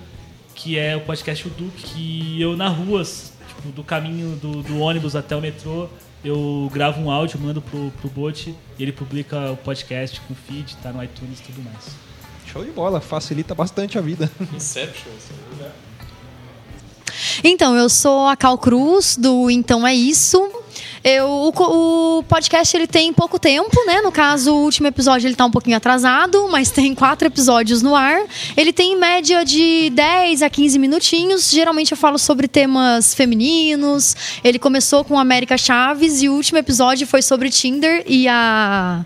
[0.54, 4.78] que é o podcast O Duque, que eu na rua, tipo, do caminho do, do,
[4.78, 5.88] ônibus até o metrô,
[6.24, 10.76] eu gravo um áudio, mando pro, pro bot e ele publica o podcast com feed,
[10.76, 11.96] tá no iTunes e tudo mais.
[12.46, 14.30] Show de bola, facilita bastante a vida.
[14.54, 15.43] Inception, assim, né?
[17.42, 20.50] Então, eu sou a Cal Cruz, do Então É Isso.
[21.04, 24.00] Eu, o, o, podcast ele tem pouco tempo, né?
[24.00, 27.94] No caso, o último episódio ele tá um pouquinho atrasado, mas tem quatro episódios no
[27.94, 28.22] ar.
[28.56, 31.50] Ele tem em média de 10 a 15 minutinhos.
[31.50, 34.16] Geralmente eu falo sobre temas femininos.
[34.42, 39.04] Ele começou com América Chaves e o último episódio foi sobre Tinder e a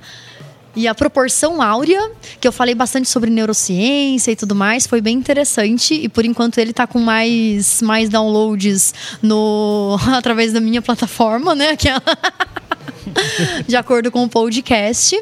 [0.77, 2.11] e a proporção áurea,
[2.41, 5.95] que eu falei bastante sobre neurociência e tudo mais, foi bem interessante.
[5.95, 11.77] E por enquanto ele está com mais, mais downloads no através da minha plataforma, né?
[11.77, 11.95] Que é
[13.67, 15.21] de acordo com o podcast.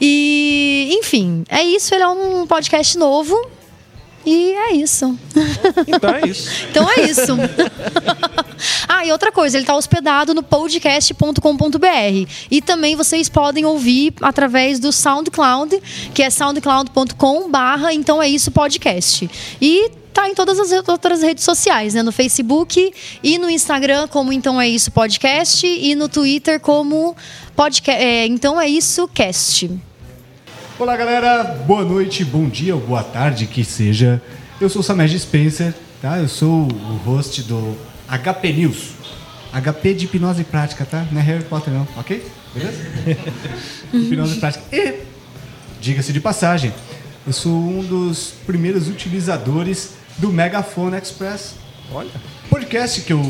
[0.00, 1.94] E, enfim, é isso.
[1.94, 3.36] Ele é um podcast novo.
[4.26, 5.18] E é isso.
[5.86, 6.50] Então é isso.
[6.70, 7.36] então é isso.
[8.88, 12.30] ah, e outra coisa, ele está hospedado no podcast.com.br.
[12.50, 15.80] E também vocês podem ouvir através do SoundCloud,
[16.14, 19.28] que é soundcloud.com barra então é isso podcast.
[19.60, 22.02] E tá em todas as outras redes sociais, né?
[22.02, 27.16] No Facebook e no Instagram, como Então É Isso Podcast, e no Twitter como
[27.56, 29.70] podcast, é, Então É Isso Cast.
[30.76, 31.44] Olá, galera.
[31.44, 34.20] Boa noite, bom dia ou boa tarde, que seja.
[34.60, 35.72] Eu sou o Samed Spencer,
[36.02, 36.18] tá?
[36.18, 38.90] Eu sou o host do HP News.
[39.52, 41.06] HP de hipnose prática, tá?
[41.12, 42.26] Não é Harry Potter, não, ok?
[42.52, 42.76] Beleza?
[43.94, 44.64] hipnose prática.
[44.72, 44.98] E,
[45.80, 46.74] diga-se de passagem,
[47.24, 51.54] eu sou um dos primeiros utilizadores do Megafone Express.
[51.92, 52.10] Olha.
[52.50, 53.22] Podcast que eu,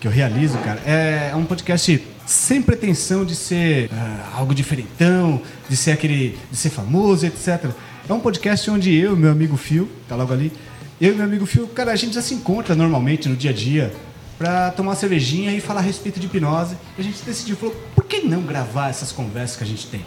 [0.00, 5.76] que eu realizo, cara, é um podcast sem pretensão de ser uh, algo diferentão, de
[5.76, 7.70] ser aquele, de ser famoso, etc.
[8.08, 10.52] É um podcast onde eu e meu amigo Phil, tá logo ali,
[11.00, 13.52] eu e meu amigo Phil, cara, a gente já se encontra normalmente no dia a
[13.52, 13.92] dia
[14.38, 16.76] para tomar uma cervejinha e falar a respeito de hipnose.
[16.96, 20.04] E a gente decidiu, falou, por que não gravar essas conversas que a gente tem?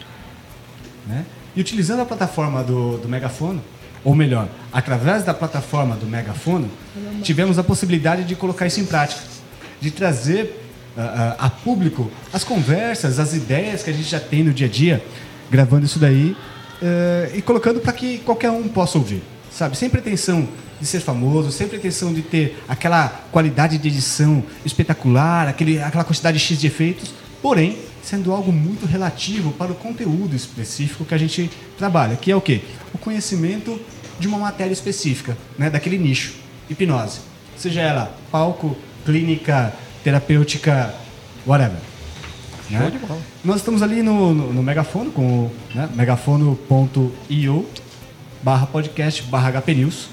[1.06, 1.26] Né?
[1.54, 3.62] E utilizando a plataforma do, do Megafono,
[4.02, 6.72] ou melhor, através da plataforma do Megafono,
[7.22, 9.22] tivemos a possibilidade de colocar isso em prática,
[9.82, 10.63] de trazer
[10.98, 15.04] a, público as conversas, as ideias que a gente já tem no dia a dia,
[15.50, 16.36] gravando isso daí
[16.82, 19.22] uh, e colocando para que qualquer um possa ouvir,
[19.52, 19.78] sabe?
[19.78, 20.48] Sem pretensão
[20.80, 26.38] de ser famoso, sem pretensão de ter aquela qualidade de edição espetacular, aquele, aquela quantidade
[26.40, 31.50] X de efeitos, porém sendo algo muito relativo para o conteúdo específico que a gente
[31.78, 32.62] trabalha, que é o quê?
[32.94, 33.80] O conhecimento
[34.20, 36.34] de uma matéria específica, né, daquele nicho,
[36.70, 37.22] hipnose.
[37.58, 38.76] Seja ela palco,
[39.06, 39.74] clínica,
[40.04, 40.94] terapêutica,
[41.46, 41.80] whatever.
[42.70, 42.92] Né?
[43.44, 45.90] Nós estamos ali no, no, no Megafono, com né?
[45.94, 47.68] megafono.io
[48.42, 50.10] barra podcast barra HP News.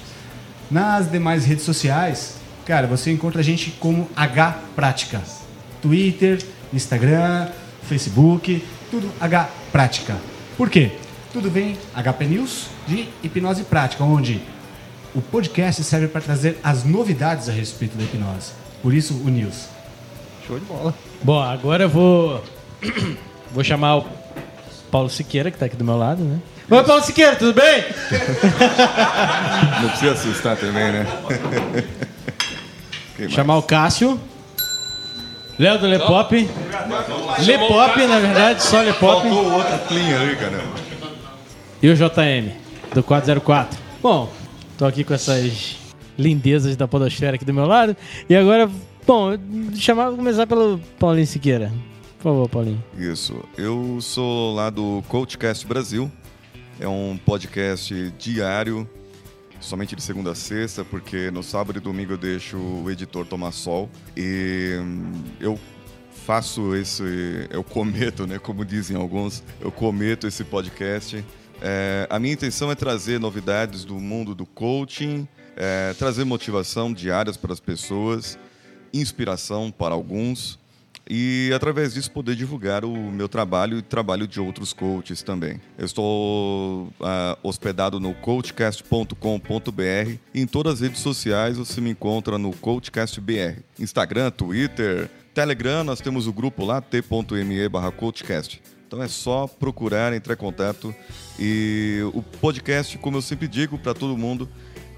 [0.69, 2.35] Nas demais redes sociais,
[2.65, 5.21] cara, você encontra a gente como H Prática.
[5.81, 6.41] Twitter,
[6.73, 7.49] Instagram,
[7.83, 10.15] Facebook, tudo H Prática.
[10.55, 10.91] Por quê?
[11.33, 14.41] Tudo vem HP News de hipnose prática, onde
[15.15, 18.51] o podcast serve para trazer as novidades a respeito da hipnose.
[18.81, 19.80] Por isso, o News.
[20.47, 20.93] Show de bola.
[21.23, 22.43] Bom, agora eu vou.
[23.51, 24.05] vou chamar o
[24.89, 26.39] Paulo Siqueira, que está aqui do meu lado, né?
[26.69, 27.83] Oi, Paulo Siqueira, tudo bem?
[29.81, 31.07] Não precisa assustar também, né?
[33.29, 34.19] chamar o Cássio.
[35.59, 36.49] Léo do Lepop.
[37.39, 39.21] Lepop, na verdade, só Lepop.
[39.21, 40.81] Faltou o outro clean ali, caramba.
[41.81, 42.51] E o JM,
[42.93, 43.77] do 404.
[44.01, 44.31] Bom,
[44.77, 45.77] tô aqui com essas
[46.17, 47.95] lindezas da podosfera aqui do meu lado.
[48.29, 48.69] E agora
[49.05, 49.31] Bom,
[49.75, 51.71] chamar começar pelo Paulinho Siqueira.
[52.17, 52.83] Por favor, Paulinho.
[52.97, 53.43] Isso.
[53.57, 56.11] Eu sou lá do Coachcast Brasil.
[56.79, 58.87] É um podcast diário,
[59.59, 63.51] somente de segunda a sexta, porque no sábado e domingo eu deixo o editor tomar
[63.51, 63.89] sol.
[64.15, 65.59] E hum, eu
[66.25, 71.25] faço esse, eu cometo, né, como dizem alguns, eu cometo esse podcast.
[71.61, 77.37] É, a minha intenção é trazer novidades do mundo do coaching, é, trazer motivação diárias
[77.37, 78.37] para as pessoas,
[78.93, 80.59] inspiração para alguns
[81.09, 85.59] e através disso poder divulgar o meu trabalho e o trabalho de outros coaches também.
[85.77, 92.37] Eu estou ah, hospedado no coachcast.com.br e em todas as redes sociais você me encontra
[92.37, 98.61] no coachcastbr, Instagram, Twitter, Telegram, nós temos o grupo lá t.me coachcast.
[98.87, 100.93] Então é só procurar, entrar em contato
[101.39, 104.49] e o podcast, como eu sempre digo para todo mundo,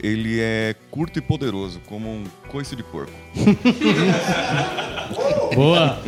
[0.03, 3.13] ele é curto e poderoso, como um coice de porco.
[5.55, 6.03] Boa!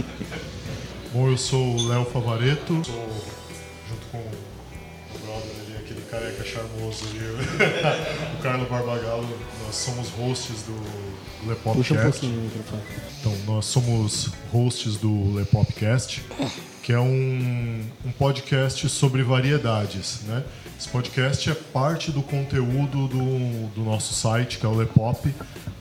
[1.14, 3.08] Bom, eu sou o Léo Favareto, sou
[3.88, 7.20] junto com o brother ali, aquele careca charmoso ali,
[8.38, 9.30] o Carlos Barbagallo,
[9.66, 10.76] nós somos hosts do
[11.48, 11.78] Lepopcast.
[11.78, 12.82] Puxa um pouquinho o microfone.
[13.22, 16.22] Então, nós somos hosts do Lepopcast,
[16.84, 20.44] que é um, um podcast sobre variedades, né?
[20.78, 25.34] Esse podcast é parte do conteúdo do, do nosso site, que é o Lepop,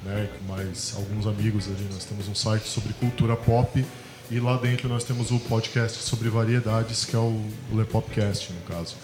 [0.04, 0.28] né?
[0.46, 3.84] Mais alguns amigos ali, nós temos um site sobre cultura pop
[4.30, 8.94] e lá dentro nós temos o podcast sobre variedades, que é o Lepopcast, no caso.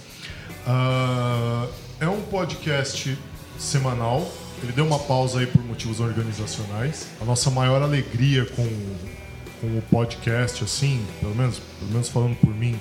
[0.64, 1.66] Ah,
[1.98, 3.18] é um podcast
[3.58, 4.30] semanal.
[4.62, 7.08] Ele deu uma pausa aí por motivos organizacionais.
[7.20, 8.68] A nossa maior alegria com,
[9.60, 12.78] com o podcast, assim, pelo menos, pelo menos falando por mim,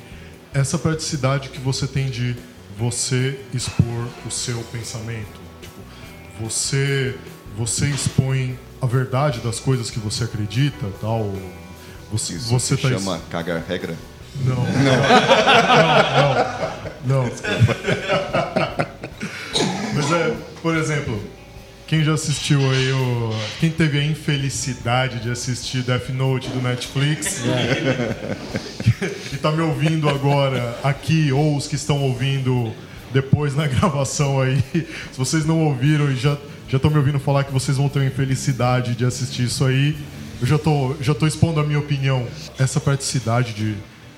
[0.54, 2.36] é essa praticidade que você tem de
[2.80, 5.40] você expor o seu pensamento.
[5.62, 5.82] Tipo,
[6.40, 7.14] você,
[7.58, 11.34] você expõe a verdade das coisas que você acredita, tal.
[12.10, 13.96] Você, Isso você tá chama cagar regra?
[14.46, 14.56] não.
[14.56, 14.64] Não.
[17.06, 17.24] Não.
[17.26, 17.32] Não.
[19.94, 21.19] Mas é, por exemplo,
[21.90, 23.34] quem já assistiu aí o.
[23.60, 27.42] Quem teve a infelicidade de assistir Death Note do Netflix
[29.34, 32.72] e tá me ouvindo agora aqui, ou os que estão ouvindo
[33.12, 36.38] depois na gravação aí, se vocês não ouviram e já
[36.70, 39.98] já estão me ouvindo falar que vocês vão ter a infelicidade de assistir isso aí,
[40.40, 42.28] eu já tô, já tô expondo a minha opinião.
[42.60, 43.76] Essa praticidade de,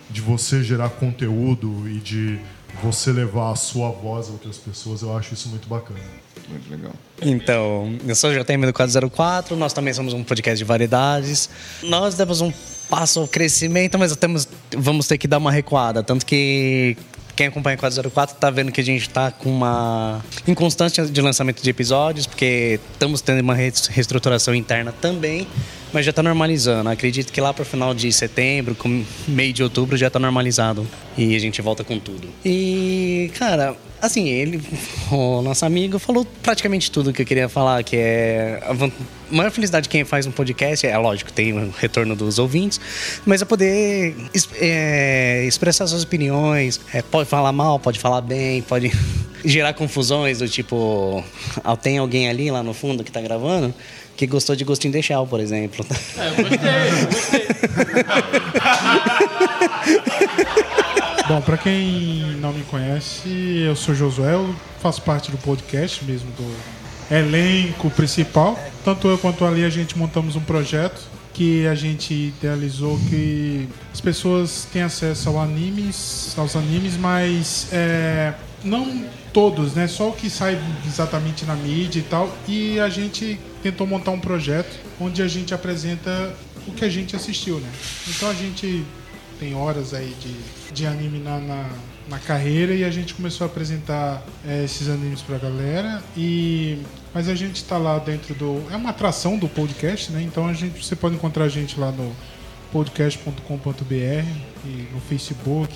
[0.10, 2.38] de você gerar conteúdo e de
[2.84, 6.02] você levar a sua voz a outras pessoas, eu acho isso muito bacana.
[6.50, 6.94] Muito legal.
[7.22, 11.50] Então, eu sou o JTM do 404, nós também somos um podcast de variedades.
[11.84, 12.52] Nós demos um
[12.90, 16.04] passo ao crescimento, mas temos, vamos ter que dar uma recuada.
[16.04, 16.98] Tanto que
[17.36, 21.62] quem acompanha o 404 está vendo que a gente está com uma inconstância de lançamento
[21.64, 25.48] de episódios, porque estamos tendo uma reestruturação interna também,
[25.94, 26.90] mas já está normalizando.
[26.90, 30.86] Acredito que lá para o final de setembro, com meio de outubro, já está normalizado.
[31.18, 32.28] E a gente volta com tudo.
[32.44, 34.62] E, cara, assim, ele,
[35.12, 39.84] o nosso amigo, falou praticamente tudo que eu queria falar, que é a maior felicidade
[39.84, 42.82] de quem faz um podcast, é lógico, tem o retorno dos ouvintes,
[43.26, 44.16] mas é poder
[44.60, 48.92] é, expressar suas opiniões, é, pode falar mal, pode falar bem, pode
[49.46, 51.24] gerar confusões do tipo,
[51.64, 53.74] ah, tem alguém ali lá no fundo que tá gravando
[54.18, 55.86] que gostou de in the Shell, por exemplo.
[61.32, 63.30] Bom, pra quem não me conhece,
[63.66, 66.56] eu sou Josué, eu faço parte do podcast mesmo, do
[67.10, 68.60] elenco principal.
[68.84, 71.02] Tanto eu quanto ali a gente montamos um projeto
[71.34, 78.34] que a gente idealizou que as pessoas têm acesso ao animes, aos animes, mas é,
[78.62, 79.88] não todos, né?
[79.88, 82.30] Só o que sai exatamente na mídia e tal.
[82.46, 86.36] E a gente tentou montar um projeto onde a gente apresenta
[86.68, 87.70] o que a gente assistiu, né?
[88.10, 88.84] Então a gente
[89.42, 91.70] tem horas aí de, de anime na, na,
[92.08, 96.78] na carreira e a gente começou a apresentar eh, esses animes pra galera e
[97.12, 100.54] mas a gente tá lá dentro do é uma atração do podcast né então a
[100.54, 102.16] gente você pode encontrar a gente lá no
[102.72, 103.96] podcast.com.br
[104.64, 105.74] e no Facebook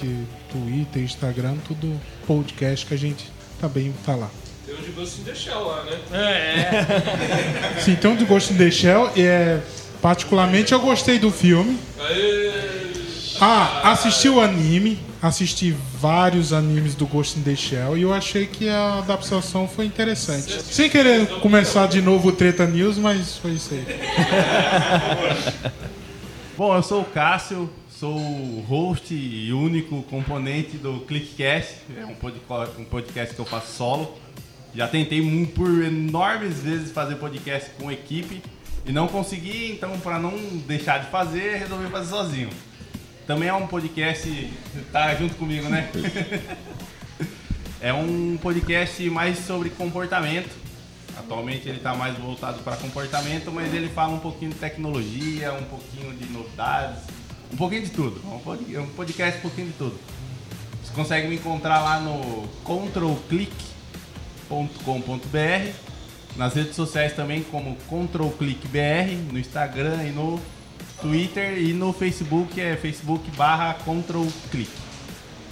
[0.52, 4.30] Twitter Instagram tudo podcast que a gente também tá lá
[4.64, 6.00] Tem um de Ghost in the Shell lá, né?
[6.14, 7.82] É.
[7.82, 9.60] Sim, então de Ghost in the Shell e é
[10.04, 11.80] particularmente eu gostei do filme
[13.40, 18.46] Ah, assisti o anime, assisti vários animes do Ghost in the Shell e eu achei
[18.46, 20.62] que a adaptação foi interessante.
[20.64, 23.86] Sem querer começar de novo o Treta News, mas foi isso aí.
[26.58, 31.76] Bom, eu sou o Cássio, sou o host e único componente do ClickCast.
[31.98, 34.18] É um podcast, que eu faço solo.
[34.74, 35.22] Já tentei
[35.54, 38.42] por enormes vezes fazer podcast com equipe
[38.86, 40.32] e não consegui, então para não
[40.68, 42.50] deixar de fazer, resolvi fazer sozinho.
[43.28, 44.52] Também é um podcast,
[44.92, 45.90] tá junto comigo, né?
[47.82, 50.50] é um podcast mais sobre comportamento.
[51.18, 55.64] Atualmente ele está mais voltado para comportamento, mas ele fala um pouquinho de tecnologia, um
[55.64, 57.00] pouquinho de novidades,
[57.52, 58.20] um pouquinho de tudo.
[58.44, 59.98] Pod- um podcast um pouquinho de tudo.
[60.84, 62.48] Você consegue me encontrar lá no
[64.50, 65.72] controlclick.com.br.
[66.36, 70.40] Nas redes sociais também como controlclickbr, no Instagram e no
[71.02, 74.70] Twitter e no Facebook é Facebook barra controlclick.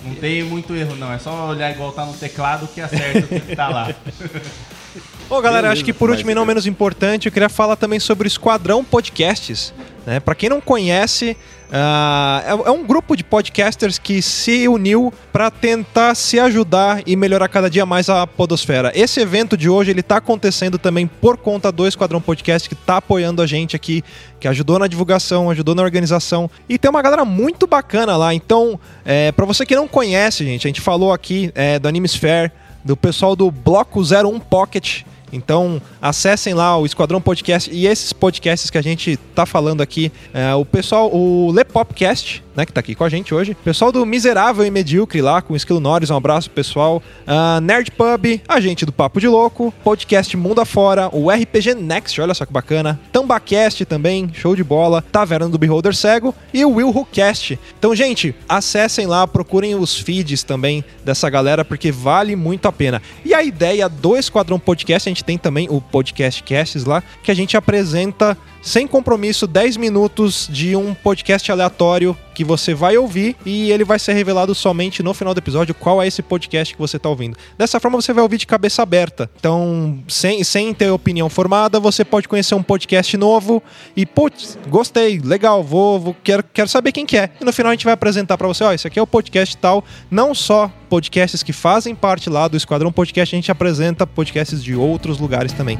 [0.04, 3.42] Não tem muito erro não, é só olhar igual tá no teclado que acerta o
[3.42, 3.94] que tá lá.
[5.30, 8.28] Ô, galera, acho que por último e não menos importante, eu queria falar também sobre
[8.28, 9.74] o Esquadrão Podcasts.
[10.06, 10.20] Né?
[10.20, 11.38] Para quem não conhece,
[11.76, 17.16] ah, é, é um grupo de podcasters que se uniu para tentar se ajudar e
[17.16, 18.92] melhorar cada dia mais a podosfera.
[18.94, 22.98] Esse evento de hoje ele está acontecendo também por conta do Esquadrão Podcast que está
[22.98, 24.04] apoiando a gente aqui,
[24.40, 28.36] que ajudou na divulgação, ajudou na organização e tem uma galera muito bacana lá.
[28.36, 32.52] Então, é, para você que não conhece, gente, a gente falou aqui é, do Animesphere,
[32.86, 35.02] do pessoal do Bloco 01 Pocket.
[35.34, 40.12] Então, acessem lá o Esquadrão Podcast e esses podcasts que a gente tá falando aqui.
[40.34, 43.56] É, o pessoal, o Lepopcast, né, que tá aqui com a gente hoje.
[43.64, 47.02] Pessoal do Miserável e Medíocre lá, com o Esquilo Norris, um abraço pessoal.
[47.26, 49.74] Ah, Nerd Pub, a gente do Papo de Louco.
[49.84, 53.00] Podcast Mundo Afora, o RPG Next, olha só que bacana.
[53.12, 55.04] Tambacast também, show de bola.
[55.12, 57.60] Taverna do Beholder Cego e o Will Who Cast.
[57.78, 63.02] Então, gente, acessem lá, procurem os feeds também dessa galera, porque vale muito a pena.
[63.26, 67.32] E a ideia do Esquadrão Podcast, a gente tem também o Podcast Casts lá, que
[67.32, 73.36] a gente apresenta sem compromisso 10 minutos de um podcast aleatório que você vai ouvir
[73.46, 76.80] e ele vai ser revelado somente no final do episódio qual é esse podcast que
[76.80, 77.38] você está ouvindo.
[77.58, 79.30] Dessa forma você vai ouvir de cabeça aberta.
[79.40, 83.62] Então, sem, sem ter opinião formada, você pode conhecer um podcast novo
[83.96, 87.30] e, putz, gostei, legal, vou, vou quero, quero saber quem que é.
[87.40, 89.56] E no final a gente vai apresentar para você, ó, esse aqui é o podcast
[89.58, 94.64] tal, não só podcasts que fazem parte lá do Esquadrão Podcast, a gente apresenta podcasts
[94.64, 95.80] de outros lugares também.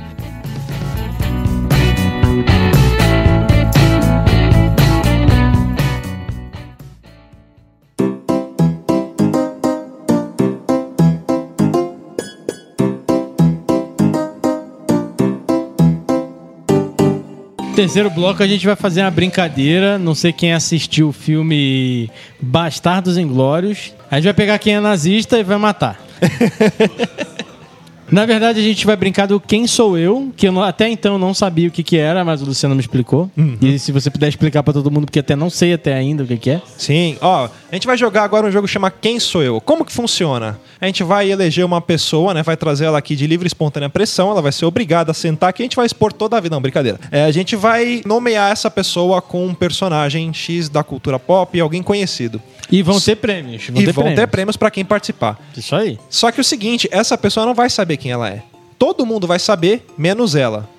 [17.76, 19.98] Terceiro bloco a gente vai fazer uma brincadeira.
[19.98, 22.10] Não sei quem assistiu o filme
[22.40, 23.94] Bastardos Inglórios.
[24.12, 26.00] A gente vai pegar quem é nazista e vai matar.
[28.14, 31.18] Na verdade, a gente vai brincar do Quem Sou Eu, que eu não- até então
[31.18, 33.30] não sabia o que, que era, mas o Luciano me explicou.
[33.60, 36.28] E se você puder explicar pra todo mundo, porque até não sei até ainda o
[36.28, 36.62] que, que é.
[36.78, 39.60] Sim, ó, a gente vai jogar agora um jogo que chama Quem Sou Eu?
[39.60, 40.60] Como que funciona?
[40.80, 42.44] A gente vai eleger uma pessoa, né?
[42.44, 45.50] Vai trazer ela aqui de livre e espontânea pressão, ela vai ser obrigada a sentar
[45.50, 46.56] aqui, a gente vai expor toda a vida.
[46.56, 47.00] Não, brincadeira.
[47.12, 51.82] É, a gente vai nomear essa pessoa com um personagem X da cultura pop, alguém
[51.82, 52.40] conhecido.
[52.72, 53.68] E vão ter prêmios.
[53.70, 54.22] Vão e ter vão prêmios.
[54.22, 55.40] ter prêmios pra quem participar.
[55.58, 55.98] Isso aí.
[56.10, 58.44] Só que o seguinte, essa pessoa não vai saber quem ela é.
[58.78, 60.70] Todo mundo vai saber, menos ela.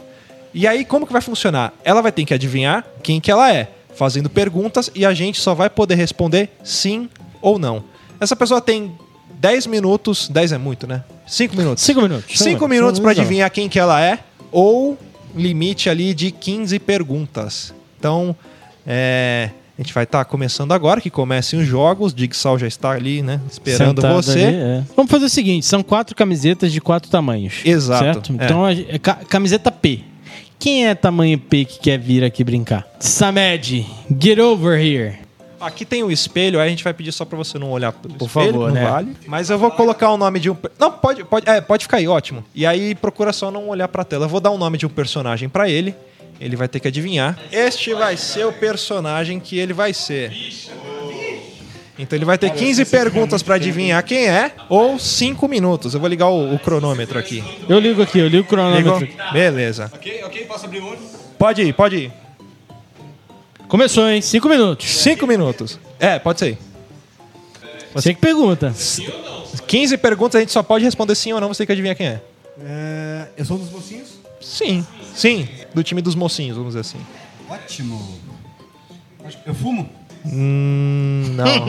[0.53, 1.73] E aí, como que vai funcionar?
[1.83, 5.55] Ela vai ter que adivinhar quem que ela é, fazendo perguntas e a gente só
[5.55, 7.09] vai poder responder sim
[7.41, 7.83] ou não.
[8.21, 8.93] Essa pessoa tem
[9.41, 11.03] 10 minutos, 10 é muito, né?
[11.27, 11.83] 5 minutos.
[11.83, 12.39] 5 minutos.
[12.39, 14.19] 5 minutos para adivinhar quem que ela é
[14.53, 14.99] ou
[15.35, 17.75] limite ali de 15 perguntas.
[17.99, 18.37] Então,
[18.87, 22.13] é, a gente vai estar começando agora, que comecem os jogos.
[22.13, 23.41] O Digsal já está ali, né?
[23.51, 24.45] Esperando Sentado você.
[24.45, 24.83] ali, é.
[24.97, 27.55] Vamos fazer o seguinte: são quatro camisetas de quatro tamanhos.
[27.65, 28.33] Exato, Certo?
[28.33, 28.45] é.
[28.45, 30.01] Então, a é ca- camiseta P.
[30.59, 32.87] Quem é tamanho P que quer vir aqui brincar?
[33.01, 33.85] Samed,
[34.21, 35.19] get over here.
[35.61, 38.15] Aqui tem o espelho, aí a gente vai pedir só pra você não olhar pelo
[38.15, 38.85] Por espelho, favor, não né?
[38.87, 39.17] vale.
[39.27, 40.57] Mas eu vou colocar o nome de um...
[40.79, 42.45] Não, pode, pode, é, pode ficar aí, ótimo.
[42.55, 44.27] E aí procura só não olhar pra tela.
[44.27, 45.95] Eu vou dar o nome de um personagem pra ele.
[46.41, 47.39] Ele vai ter que adivinhar.
[47.51, 50.33] Este vai ser o personagem que ele vai ser.
[51.99, 55.95] Então ele vai ter 15 perguntas pra adivinhar quem é, ou 5 minutos.
[55.95, 57.43] Eu vou ligar o, o cronômetro aqui.
[57.69, 58.99] Eu ligo aqui, eu ligo o cronômetro.
[58.99, 59.33] Ligou?
[59.33, 59.91] Beleza.
[59.95, 60.99] Ok, ok, posso abrir o olho?
[61.39, 62.13] Pode ir, pode ir.
[63.69, 64.21] Começou, hein?
[64.21, 64.89] Cinco minutos.
[64.89, 65.79] 5 minutos.
[66.01, 66.59] É, pode ser.
[67.95, 68.75] Você que pergunta.
[69.67, 72.09] 15 perguntas, a gente só pode responder sim ou não, você tem que adivinhar quem
[72.09, 72.21] é.
[72.61, 74.09] É, eu sou um dos mocinhos?
[74.41, 74.85] Sim,
[75.15, 76.99] sim, do time dos mocinhos, vamos dizer assim.
[77.49, 78.19] Ótimo.
[79.47, 79.89] Eu fumo?
[80.27, 81.45] Hum, não.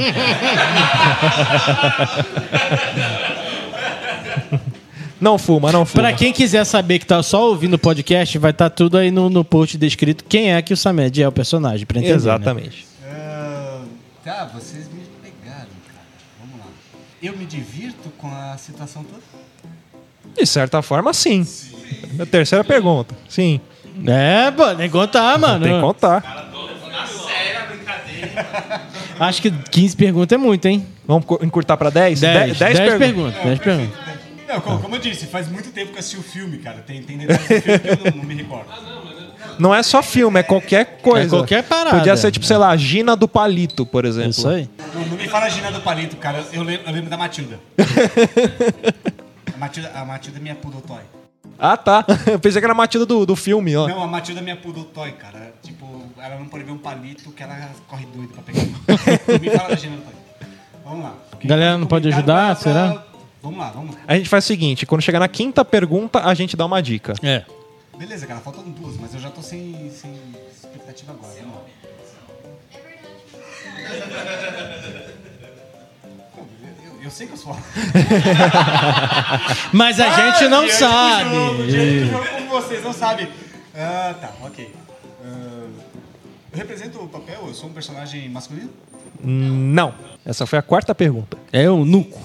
[5.20, 6.04] não fuma, não fuma.
[6.04, 9.30] Pra quem quiser saber que tá só ouvindo o podcast, vai estar tudo aí no,
[9.30, 12.14] no post descrito quem é que o Samed é o personagem, pra entender.
[12.14, 12.18] né?
[12.18, 12.86] Exatamente.
[13.06, 13.82] Ah,
[14.24, 16.06] tá, vocês me pegaram, cara.
[16.39, 16.66] Vamos lá.
[17.22, 19.22] Eu me divirto com a situação toda?
[20.36, 21.46] De certa forma, sim.
[22.20, 23.60] A terceira pergunta, sim.
[24.08, 25.64] É, pô, tem que contar, mano.
[25.64, 26.52] Tem que contar.
[29.20, 30.86] Acho que 15 perguntas é muito, hein?
[31.08, 32.20] Vamos encurtar pra 10?
[32.20, 33.44] 10, 10 pergun- perguntas.
[33.44, 34.00] 10 perguntas.
[34.48, 36.84] Não, como, como eu disse, faz muito tempo que eu assisti o filme, cara.
[36.86, 38.66] Tem, tem detalhes do filme que eu não, não me recordo.
[39.58, 41.28] Não é só filme, é qualquer coisa.
[41.28, 41.98] É qualquer parada.
[41.98, 44.32] Podia ser, tipo, sei lá, Gina do Palito, por exemplo.
[44.32, 44.70] Isso aí.
[44.94, 46.44] Não, não me fala Gina do Palito, cara.
[46.52, 47.58] Eu lembro, eu lembro da Matilda.
[49.66, 49.91] a Matilda.
[49.95, 51.01] A Matilda é minha poodle toy.
[51.57, 52.05] Ah, tá.
[52.28, 53.88] Eu pensei que era a Matilda do, do filme, ó.
[53.88, 55.53] Não, a Matilda é minha poodle toy, cara.
[55.63, 58.61] Tipo, ela não pode ver um palito que ela corre doida pra pegar.
[58.63, 60.13] não me fala da Gina do toy.
[60.84, 61.16] Vamos lá.
[61.43, 63.03] Galera não pode ajudar, será?
[63.41, 64.01] Vamos lá, vamos lá.
[64.07, 67.13] A gente faz o seguinte, quando chegar na quinta pergunta, a gente dá uma dica.
[67.24, 67.45] É.
[67.97, 70.13] Beleza, cara, faltam duas, mas eu já tô sem, sem
[70.51, 71.34] expectativa agora.
[71.39, 71.61] Vamos lá.
[77.06, 77.56] Eu, sei que eu sou.
[79.72, 81.30] Mas a gente não diante do sabe.
[81.30, 83.28] jogo, diante do jogo, como vocês não sabem.
[83.76, 84.74] Ah, tá, ok.
[85.24, 85.68] Ah,
[86.51, 88.72] eu represento o papel, eu sou um personagem masculino?
[89.22, 89.93] Não.
[90.26, 91.38] Essa foi a quarta pergunta.
[91.53, 92.20] É o nuco.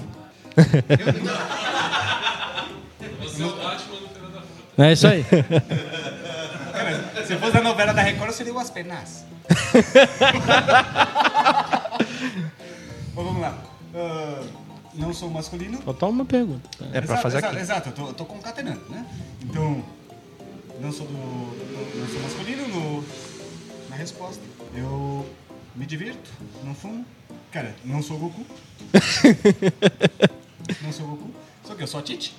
[4.79, 5.23] É isso aí.
[6.73, 9.25] Cara, se fosse a novela da Record, eu seria o Aspenas.
[13.13, 13.53] Bom, vamos lá.
[13.93, 14.41] Ah,
[14.93, 15.81] não sou masculino.
[15.81, 16.69] Faltou uma pergunta.
[16.93, 17.63] É pra Exato, fazer exato, aqui.
[17.63, 19.05] Exato, eu tô, eu tô concatenando, né?
[19.43, 19.83] Então,
[20.81, 21.13] não sou do.
[21.13, 23.03] Não sou masculino no,
[23.89, 24.41] na resposta.
[24.75, 25.25] Eu
[25.75, 26.29] me divirto,
[26.63, 27.05] não fumo.
[27.51, 28.45] Cara, não sou Goku.
[30.81, 31.29] não sou Goku.
[31.63, 31.83] Sou o quê?
[31.83, 32.35] Eu sou a Tite?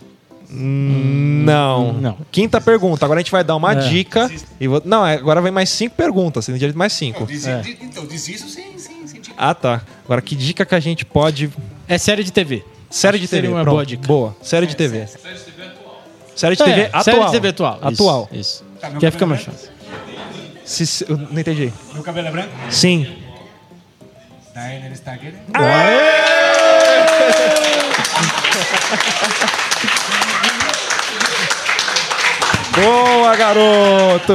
[0.51, 1.93] Hum, Não.
[1.95, 2.19] Não.
[2.31, 3.05] Quinta pergunta.
[3.05, 3.89] Agora a gente vai dar uma É.
[3.89, 4.31] dica.
[4.61, 4.83] E vou...
[4.85, 6.45] Não, é, agora vem mais cinco perguntas.
[6.45, 7.23] Você tem direito mais cinco.
[7.23, 7.63] Eu disse, É.
[7.81, 9.35] Então, diz isso sem, sem, sem dica.
[9.39, 9.83] Ah, tá.
[10.05, 11.51] Agora que dica que a gente pode.
[11.93, 12.65] É série de TV.
[12.89, 13.49] Série Acho de TV.
[13.49, 14.07] uma boa dica.
[14.07, 14.35] Boa.
[14.41, 15.07] Série de TV.
[16.35, 17.03] Série de É, TV atual.
[17.05, 17.79] Série de TV atual.
[17.83, 18.29] Atual.
[18.33, 18.65] Isso.
[18.81, 19.59] Tá, Quer ficar mais é branco?
[19.59, 19.73] fácil.
[20.65, 21.71] Se- se- eu não entendi.
[21.93, 22.49] Meu cabelo é branco?
[22.71, 23.07] Sim.
[24.55, 25.35] Daenerys Targaryen?
[32.75, 34.33] Boa, garoto!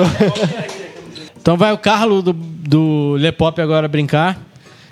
[1.42, 4.38] Então vai o Carlos do, do Lepop agora brincar.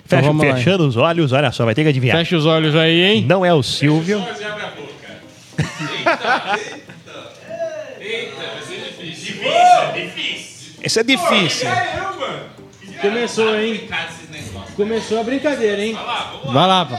[0.06, 0.54] Então Fecha, vamos lá.
[0.54, 2.16] fechando os olhos, olha só, vai ter que adivinhar.
[2.16, 3.26] Fecha os olhos aí, hein?
[3.26, 4.24] Não é o Silvio.
[10.80, 11.68] Esse é difícil.
[13.00, 13.88] Começou, hein?
[14.76, 15.98] Começou a brincadeira, hein?
[16.44, 16.94] Vai lá, pô.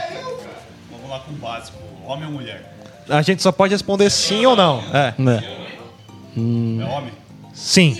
[0.91, 1.78] Vamos lá com o básico.
[2.05, 2.74] Homem ou mulher?
[3.08, 4.84] A gente só pode responder sim ou não.
[4.93, 5.14] É.
[5.18, 7.14] É homem?
[7.53, 7.95] Sim.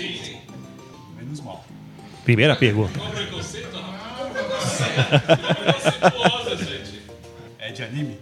[1.18, 1.64] Menos mal.
[2.26, 3.00] Primeira pergunta.
[7.60, 8.20] É de anime?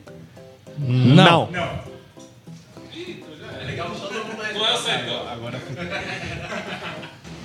[0.78, 1.50] Não.
[1.52, 1.96] Não.
[5.32, 5.62] Agora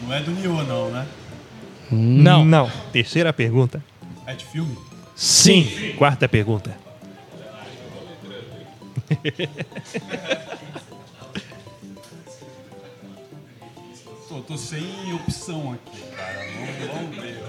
[0.03, 1.07] Não é do Nioh, não, né?
[1.91, 2.45] Não.
[2.45, 2.71] Não.
[2.93, 3.83] Terceira pergunta.
[4.27, 4.77] É de filme?
[5.15, 5.95] Sim.
[5.99, 6.77] Quarta pergunta.
[14.29, 16.47] Tô, tô sem opção aqui, cara.
[16.55, 17.43] Vamos, vamos ver.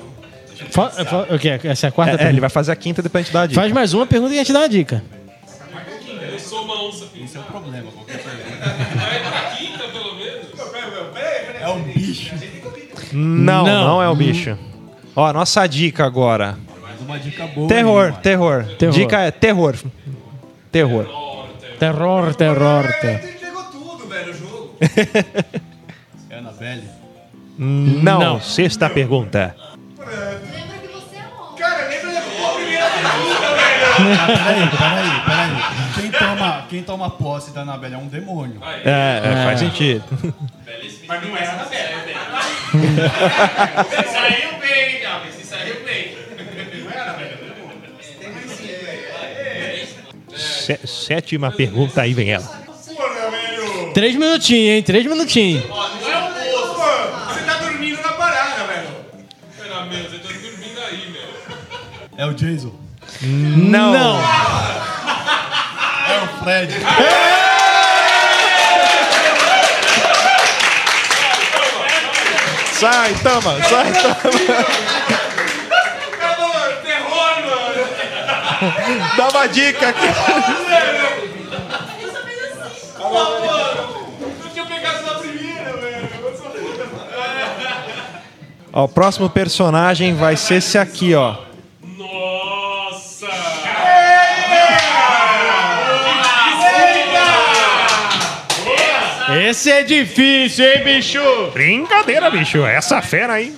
[0.70, 1.60] Fa- fa- o quê?
[1.64, 3.42] Essa é a quarta É, é, ele vai fazer a quinta depois a gente dá
[3.42, 3.60] a dica.
[3.62, 5.04] Faz mais uma pergunta e a gente dá a dica.
[6.32, 8.96] Eu sou uma onça Esse é o problema, qualquer pergunta.
[8.96, 10.48] Vai pra quinta, pelo menos?
[11.60, 12.36] É um bicho.
[13.14, 14.02] Não, não, Não.
[14.04, 14.58] é o bicho.
[15.16, 16.58] Ó, nossa dica agora.
[16.82, 17.68] Mais uma dica boa.
[17.68, 18.94] Terror, terror, Terror.
[18.96, 19.76] Dica é terror.
[20.72, 21.06] Terror.
[21.78, 23.20] Terror, terror, terror.
[23.36, 24.76] Entregou tudo, velho, o jogo.
[26.30, 26.84] é Annabelle?
[27.58, 28.20] Não.
[28.20, 28.42] Não.
[28.42, 29.56] Sexta pergunta.
[31.58, 33.86] Cara, lembra da primeira pergunta, velho?
[34.20, 35.52] Ah, peraí, peraí, peraí.
[36.02, 38.60] Quem toma, quem toma posse da Annabelle é um demônio.
[38.84, 40.04] É, é, faz sentido.
[41.08, 42.14] Mas não é a Annabelle, é
[43.84, 45.32] Você saiu bem, Gabi.
[45.32, 46.18] Você saiu bem.
[46.84, 47.82] Não é a Annabelle, é o demônio.
[50.38, 52.44] Sé- sétima pergunta, aí vem ela.
[52.46, 53.94] Velho.
[53.94, 54.84] Três minutinhos, hein?
[54.84, 55.64] Três minutinhos.
[62.22, 62.72] É o Jason.
[63.24, 63.94] Não.
[63.94, 64.20] Não.
[66.08, 66.72] É o Fred.
[72.74, 74.22] Sai, tama, sai, tama.
[76.84, 77.88] Terror, mano.
[79.18, 80.08] Dá uma dica aqui.
[84.44, 86.10] Não tinha pegado na primeira, velho.
[88.72, 91.50] Ó, o próximo personagem vai ser esse aqui, ó.
[99.52, 101.20] Esse é difícil, hein, bicho?
[101.52, 102.66] Brincadeira, bicho.
[102.66, 103.54] Essa fera aí.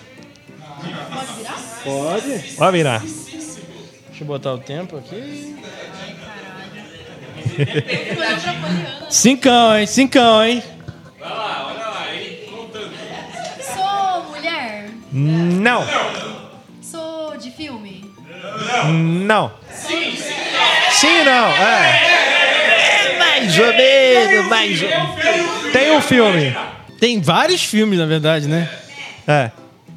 [1.83, 2.39] Pode.
[2.57, 2.99] Pode virar.
[2.99, 5.55] Deixa eu botar o tempo aqui.
[9.07, 9.85] Cincão, hein?
[9.85, 10.63] Cincão, hein?
[11.19, 12.39] Vai lá, olha lá, hein?
[12.49, 12.91] Contando.
[13.61, 14.25] Sou
[15.11, 15.85] Não.
[16.81, 18.11] Sou de filme?
[18.87, 19.51] Não.
[19.69, 20.17] Sim.
[20.89, 21.49] Sim e não.
[21.49, 22.42] É.
[23.43, 26.55] Mais ou menos, mais ou Tem um filme.
[26.97, 28.69] Tem vários filmes, na verdade, né?
[29.27, 29.51] É.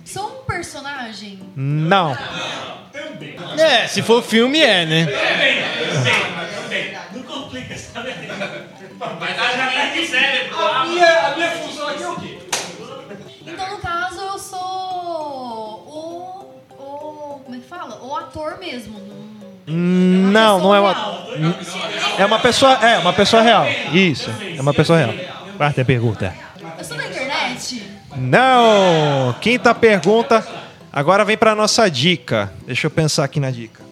[0.04, 1.38] Sou um personagem?
[1.54, 2.16] Não.
[3.56, 5.06] É, se for filme, é, né?
[7.12, 7.76] Não complica?
[9.20, 10.58] Mas a janela de cérebro.
[10.58, 12.38] A minha, a minha função aqui é o quê?
[13.46, 16.50] Então, no caso, eu sou o.
[16.70, 18.02] o como é que fala?
[18.04, 19.25] O ator mesmo.
[19.66, 21.26] Não, não é uma.
[22.18, 22.72] É uma pessoa.
[22.74, 23.66] É, uma pessoa real.
[23.92, 24.30] Isso.
[24.56, 25.14] É uma pessoa real.
[25.56, 26.32] Quarta pergunta.
[26.78, 27.82] Eu sou da internet?
[28.16, 29.34] Não!
[29.40, 30.46] Quinta pergunta.
[30.92, 32.52] Agora vem pra nossa dica.
[32.66, 33.82] Deixa eu pensar aqui na dica.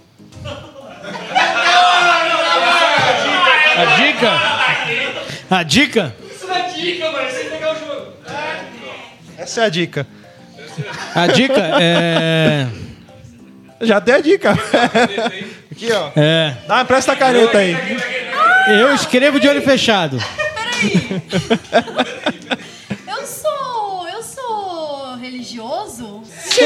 [3.76, 4.40] A dica?
[5.51, 6.14] A dica?
[6.30, 7.28] Isso é dica, mano.
[7.30, 8.12] Você pegar o jogo.
[9.36, 10.06] Essa é a dica.
[11.14, 12.68] A dica é.
[13.80, 14.52] Já dei a dica.
[15.72, 16.10] Aqui, ó.
[16.16, 16.55] É.
[16.66, 17.76] Dá, presta a caneta aí.
[18.68, 20.18] Eu escrevo de olho fechado.
[23.06, 24.09] Eu sou.
[24.09, 26.22] Eu sou religioso?
[26.24, 26.60] Sim,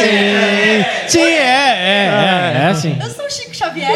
[0.00, 1.08] sim.
[1.08, 2.98] Sim, é, é, é, é sim.
[3.00, 3.90] Eu sou o Chico Xavier?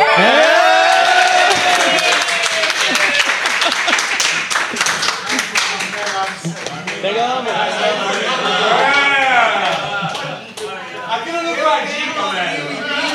[11.08, 12.66] Aquilo não foi dica, velho.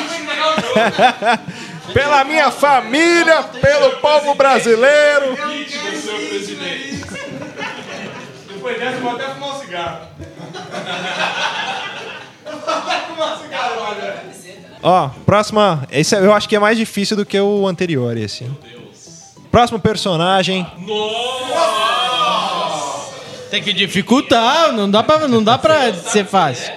[0.08, 0.62] Tem que pegar o jogo.
[1.92, 5.36] Pela minha família, pelo povo brasileiro.
[8.48, 10.06] Depois dessa, eu vou até fumar um cigarro.
[12.46, 14.22] Eu vou até fumar um cigarro, olha.
[14.82, 15.86] Ó, próxima.
[15.90, 18.50] Esse eu acho que é mais difícil do que o anterior, esse.
[19.50, 20.66] Próximo personagem.
[23.50, 26.72] Tem que dificultar, não dá pra, não dá pra ser fácil.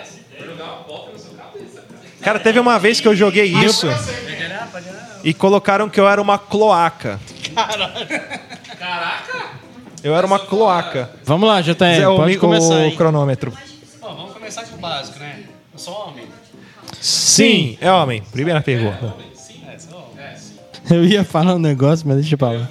[2.26, 3.88] Cara, teve uma vez que eu joguei isso
[5.24, 7.20] e colocaram que eu era uma cloaca.
[8.78, 9.46] Caraca!
[10.04, 11.10] Eu era uma cloaca.
[11.24, 12.96] Vamos lá, JR, Zé, o, pode mi- começar o aí.
[12.96, 13.52] cronômetro.
[14.02, 15.44] Bom, vamos começar com o básico, né?
[15.74, 16.26] Eu sou homem.
[17.02, 18.22] Sim, é homem.
[18.32, 19.16] Primeira pergunta.
[19.72, 20.26] É, sou homem.
[20.90, 22.68] Eu ia falar um negócio, mas deixa pra lá.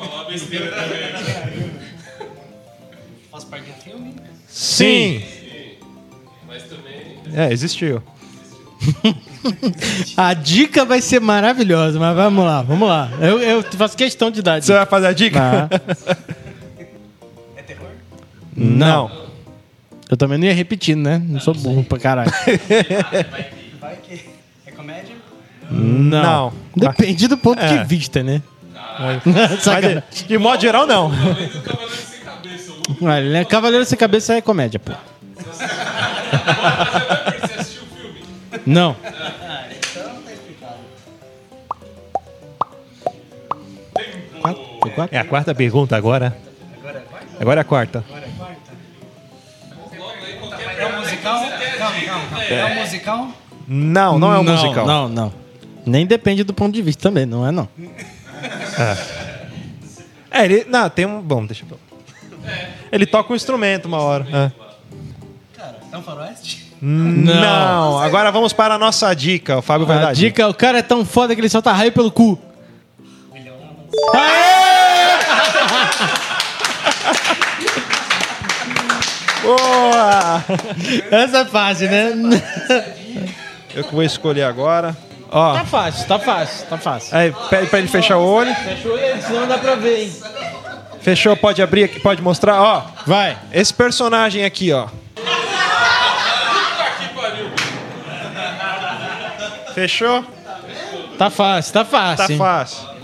[3.30, 4.14] Faço parte de um filme?
[4.48, 5.22] Sim.
[6.46, 7.18] Mas também.
[7.34, 8.02] É, existiu.
[10.16, 13.10] A dica vai ser maravilhosa, mas vamos lá, vamos lá.
[13.20, 14.62] Eu, eu faço questão de dar.
[14.62, 15.68] Você vai fazer a dica?
[17.56, 17.88] É terror?
[18.56, 19.10] Não.
[20.10, 21.20] Eu também não ia repetindo, né?
[21.26, 22.30] Não sou burro pra caralho.
[23.80, 24.24] Vai que.
[24.66, 25.14] É comédia?
[25.70, 26.52] Não.
[26.76, 27.78] Depende do ponto É.
[27.78, 28.42] de vista, né?
[30.12, 31.10] De, de modo geral, não.
[33.00, 33.44] Né?
[33.44, 34.92] Cavaleiro sem cabeça é comédia, pô.
[38.66, 38.96] Não.
[45.10, 46.36] É a quarta pergunta agora.
[47.40, 48.04] Agora é a quarta.
[50.78, 51.40] É um musical?
[51.40, 52.44] Calma, calma, calma.
[52.44, 53.28] É um musical?
[53.66, 54.86] Não, não é um musical.
[54.86, 55.32] Não, não.
[55.86, 57.68] Nem depende do ponto de vista também, não é não.
[60.30, 60.64] É, ele.
[60.64, 61.20] Não, tem um.
[61.20, 61.78] Bom, deixa eu.
[62.90, 64.26] Ele toca um instrumento uma hora.
[64.28, 64.52] É.
[65.56, 66.63] Cara, é um faroeste?
[66.86, 67.98] Não.
[67.98, 69.56] Agora vamos para a nossa dica.
[69.58, 70.26] O Fábio vai dar A a dica.
[70.42, 72.38] dica, o cara é tão foda que ele solta raio pelo cu.
[79.42, 80.44] Boa!
[81.10, 82.12] Essa é fácil, né?
[83.74, 84.96] Eu que vou escolher agora.
[85.30, 85.54] Ó.
[85.54, 87.16] Tá fácil, tá fácil, tá fácil.
[87.16, 88.54] Aí, pede pra ele fechar o olho.
[88.54, 90.12] Fecha o olho aí, senão não dá pra ver, hein?
[91.00, 92.62] Fechou, pode abrir aqui, pode mostrar.
[92.62, 93.36] Ó, Vai.
[93.52, 94.86] esse personagem aqui, ó.
[99.74, 100.24] Fechou?
[101.18, 102.26] Tá fácil, tá fácil.
[102.26, 102.38] Tá hein?
[102.38, 102.94] fácil.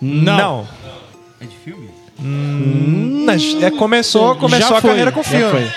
[0.00, 0.66] Não.
[1.40, 1.90] É de filme?
[2.20, 3.26] Hum,
[3.62, 5.70] é, começou começou Já a foi, carreira com filme.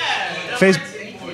[0.57, 0.79] Fez,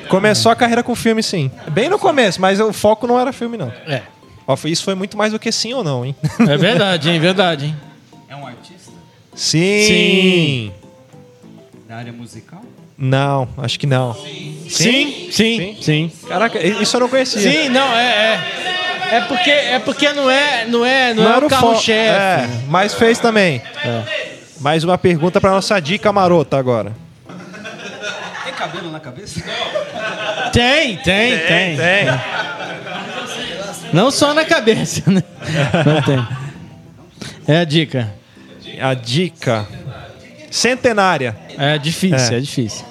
[0.07, 1.51] começou a carreira com filme, sim.
[1.71, 3.71] Bem no começo, mas o foco não era filme, não.
[3.87, 4.03] É.
[4.47, 6.15] Ó, foi- isso foi muito mais do que sim ou não, hein?
[6.39, 7.19] É verdade, hein?
[7.19, 7.75] Verdade, hein?
[8.29, 8.91] É um artista?
[9.33, 9.83] Sim.
[9.87, 10.73] Sim.
[11.87, 12.61] Da área musical?
[12.97, 14.13] Não, acho que não.
[14.69, 16.11] Sim, sim, sim.
[16.27, 17.39] Caraca, isso eu não conhecia.
[17.41, 18.03] Sim, não, é,
[18.33, 18.65] é.
[19.17, 21.93] É porque, é porque não é, não é, não, é era o fo- carro-chefe.
[22.09, 23.61] É, mas fez também.
[24.59, 26.91] Mais uma pergunta pra nossa dica marota agora.
[28.43, 29.41] Tem cabelo na cabeça?
[30.51, 32.05] Tem, tem, tem, tem.
[33.93, 35.21] Não só na cabeça, né?
[35.85, 36.27] Não tem.
[37.47, 38.11] É a dica.
[38.81, 39.67] A dica.
[40.49, 41.35] Centenária.
[41.57, 42.37] É difícil, É.
[42.37, 42.85] é, difícil.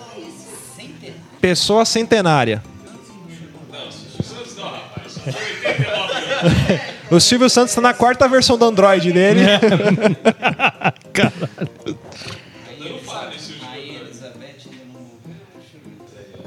[1.41, 2.63] Pessoa centenária.
[7.11, 9.41] O Silvio Santos tá na quarta versão do Android dele.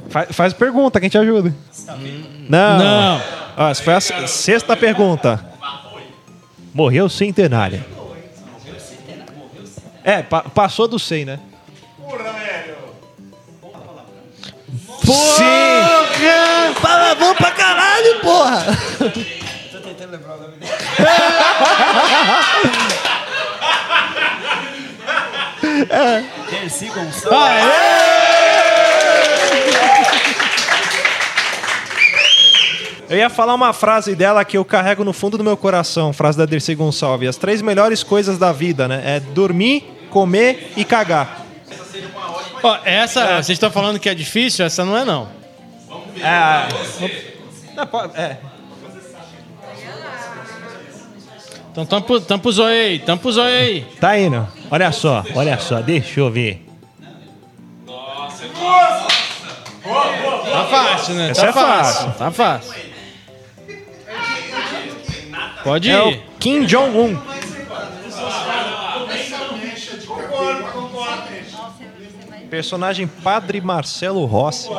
[0.09, 1.53] Faz, faz pergunta, quem te ajuda.
[2.49, 2.77] Não.
[2.79, 3.21] Não.
[3.57, 5.43] Ó, essa foi a sexta pergunta.
[6.73, 7.85] Morreu centenária.
[10.03, 11.39] É, pa- passou do 100, né?
[15.07, 16.03] Porra!
[16.81, 18.65] Palavrão pra caralho, porra!
[19.71, 20.73] Tô tentando lembrar o nome dele.
[26.49, 27.63] Dercy Gonçalves.
[33.09, 36.37] Eu ia falar uma frase dela que eu carrego no fundo do meu coração, frase
[36.37, 37.29] da Dercy Gonçalves.
[37.29, 39.01] As três melhores coisas da vida, né?
[39.05, 41.46] É dormir, comer e cagar.
[42.67, 44.65] Ó, essa, vocês estão falando que é difícil?
[44.65, 45.29] Essa não é, não.
[46.21, 46.67] É.
[47.75, 48.37] Não, pode- é.
[51.71, 53.81] Então tampa, tampa o zóio aí, tampa o zóio aí.
[53.99, 54.47] Tá indo.
[54.71, 56.65] Olha só, olha só, deixa eu ver.
[59.83, 61.29] Tá fácil, né?
[61.29, 62.11] Essa tá é fácil.
[62.13, 62.73] Tá fácil.
[65.63, 65.91] Pode ir.
[65.93, 67.17] É o Kim Jong-un.
[72.49, 74.69] Personagem Padre Marcelo Rossi.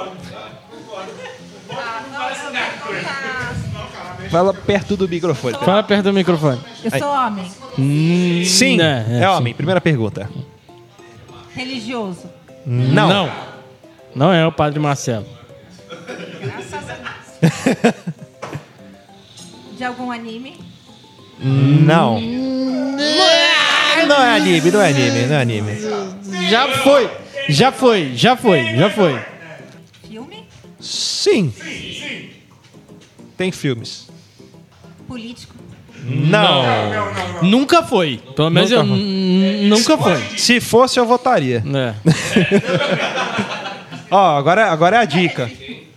[4.31, 5.57] Fala perto do microfone.
[5.65, 6.61] Fala perto do microfone.
[6.85, 7.51] Eu sou homem.
[7.79, 9.27] Hum, Sim, né, é, sim.
[9.27, 9.55] homem.
[9.55, 10.29] Primeira pergunta.
[11.55, 12.29] Religioso.
[12.67, 13.09] Não.
[13.09, 13.33] Não.
[14.15, 15.27] Não é o Padre Marcelo.
[19.77, 20.59] De algum anime?
[21.41, 22.21] Não.
[24.07, 25.73] Não é anime, não é anime, não é anime.
[26.51, 27.09] Já foi,
[27.49, 29.19] já foi, já foi, já foi.
[30.09, 30.45] Filme?
[30.81, 31.53] Sim.
[33.37, 34.09] Tem filmes.
[35.07, 35.55] Político?
[36.05, 36.63] Não.
[37.43, 38.21] Nunca foi.
[38.37, 38.97] Pelo menos Nunca eu foi.
[38.99, 40.39] n- nunca foi.
[40.39, 41.63] Se fosse, eu votaria.
[41.75, 41.95] É.
[44.11, 45.51] Ó, agora, agora é a dica.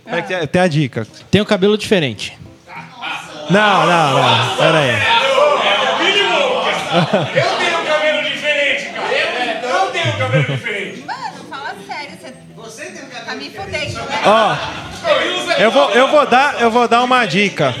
[0.04, 1.06] Peraí que tem- Tem a dica.
[1.30, 2.36] Tem o cabelo diferente.
[3.50, 4.56] Não, não, não.
[4.56, 5.22] Pera aí.
[6.92, 9.60] Eu tenho cabelo diferente, cara.
[9.62, 10.91] Eu tenho cabelo diferente.
[13.42, 14.22] Me fudendo, né?
[14.24, 14.56] Ó,
[15.58, 17.74] eu vou, eu vou dar, eu vou dar uma dica.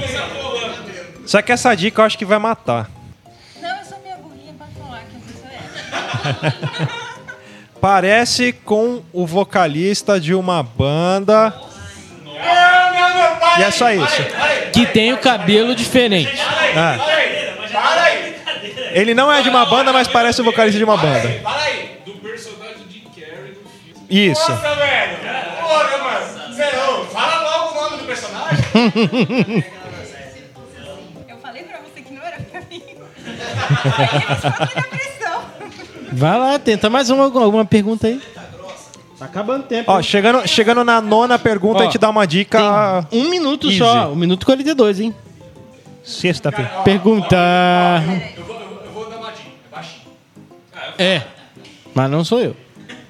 [1.24, 2.90] Só que essa dica eu acho que vai matar.
[3.60, 5.50] Não, eu sou minha burrinha pra falar que a pessoa
[6.42, 7.12] é.
[7.80, 11.54] Parece com o vocalista de uma banda.
[13.58, 14.22] E é só isso.
[14.72, 16.32] Que tem o cabelo diferente.
[16.74, 17.22] É.
[19.00, 21.28] Ele não é de uma banda, mas parece o vocalista de uma banda.
[21.42, 21.91] Para aí.
[24.12, 24.50] Isso.
[24.50, 25.16] Nossa, velho.
[25.58, 26.54] Porra, mano.
[26.54, 28.58] Você não, fala logo o nome do personagem.
[31.28, 32.82] Eu falei pra você que não era pra mim.
[33.96, 35.42] Aí eles ficam na pressão.
[36.12, 38.20] Vai lá, tenta mais uma, alguma pergunta aí.
[39.18, 39.90] Tá acabando o tempo.
[39.90, 43.06] Ó, chegando, chegando na nona pergunta, Ó, a gente dá uma dica.
[43.10, 43.78] Um minuto Easy.
[43.78, 45.14] só, um minuto e 42, hein?
[46.04, 46.70] Sexta-feira.
[46.84, 47.36] Pergunta.
[48.36, 49.48] Eu vou, eu vou dar uma dica.
[49.48, 50.12] É baixinho.
[50.98, 51.22] É,
[51.94, 52.54] mas não sou eu.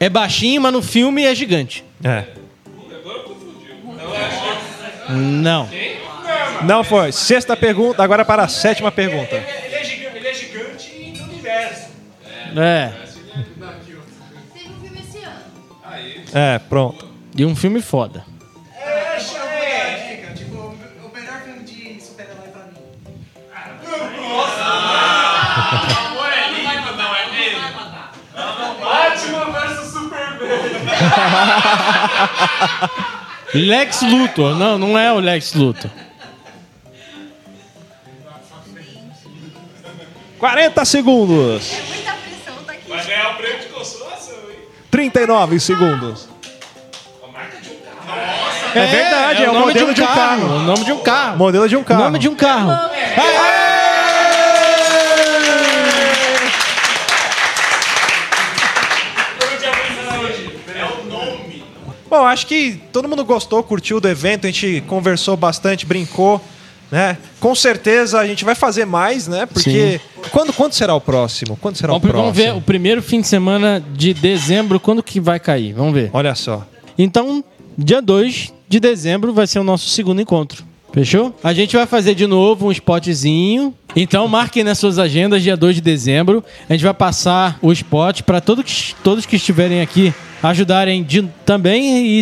[0.03, 1.85] É baixinho, mas no filme é gigante.
[2.03, 2.25] É.
[5.09, 5.69] Não.
[6.65, 7.13] Não foi.
[7.13, 9.37] Sexta pergunta, agora para a sétima pergunta.
[9.37, 11.91] Ele é gigante, ele é gigante no universo.
[12.57, 12.93] É.
[14.53, 15.45] Teve um filme esse ano.
[16.35, 17.09] É, pronto.
[17.37, 18.25] E um filme foda.
[33.55, 34.55] Lex Luthor.
[34.57, 35.91] Não, não é o Lex Luthor.
[40.39, 41.73] 40 segundos.
[41.89, 42.89] Muita pressão tá aqui.
[42.89, 44.57] Vai ganhar o prêmio de consolação, hein?
[44.91, 46.29] 39 segundos.
[48.75, 50.47] É verdade, é, o nome modelo de um carro.
[50.47, 51.37] O nome de um carro.
[51.37, 52.03] Modelo de um carro.
[52.05, 52.71] Nome de um carro.
[59.41, 60.59] Eu não tinha pensado hoje.
[60.75, 61.65] É o nome.
[62.13, 66.39] Bom, acho que todo mundo gostou, curtiu do evento, a gente conversou bastante, brincou,
[66.91, 67.17] né?
[67.41, 69.47] Com certeza a gente vai fazer mais, né?
[69.47, 69.99] Porque
[70.31, 71.57] quando, quando será o próximo?
[71.59, 72.31] Quando será Vamos, o próximo?
[72.35, 75.73] vamos ver o primeiro fim de semana de dezembro, quando que vai cair?
[75.73, 76.11] Vamos ver.
[76.13, 76.67] Olha só.
[76.99, 77.43] Então,
[77.79, 80.63] dia 2 de dezembro vai ser o nosso segundo encontro.
[80.93, 81.35] Fechou?
[81.43, 83.75] A gente vai fazer de novo um spotzinho.
[83.97, 86.45] Então marquem nas suas agendas dia 2 de dezembro.
[86.69, 90.13] A gente vai passar o spot para todos, todos que estiverem aqui
[90.43, 92.21] ajudarem de- também e,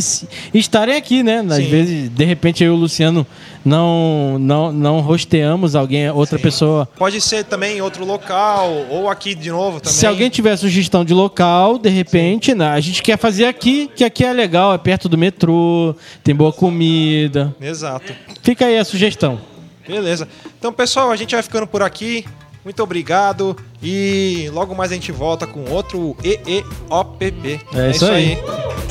[0.55, 1.41] e estarem aqui, né?
[1.49, 1.65] Às Sim.
[1.71, 3.27] vezes, de repente, eu e o Luciano
[3.65, 6.89] não, não, não rosteamos alguém, outra pessoa.
[6.97, 9.93] Pode ser também em outro local, ou aqui de novo também.
[9.99, 14.05] Se alguém tiver sugestão de local, de repente, né, a gente quer fazer aqui, que
[14.05, 17.55] aqui é legal, é perto do metrô, tem boa comida.
[17.61, 18.13] Exato.
[18.43, 19.39] Fica aí a sugestão.
[19.87, 20.29] Beleza.
[20.59, 22.25] Então, pessoal, a gente vai ficando por aqui.
[22.65, 23.57] Muito obrigado.
[23.82, 27.61] E logo mais a gente volta com outro EEOPP.
[27.74, 28.37] É isso aí.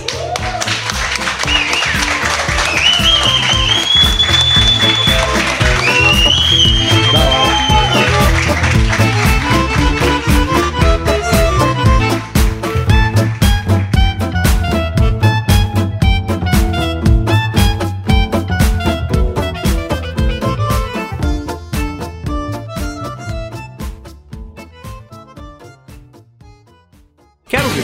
[0.07, 0.08] Quer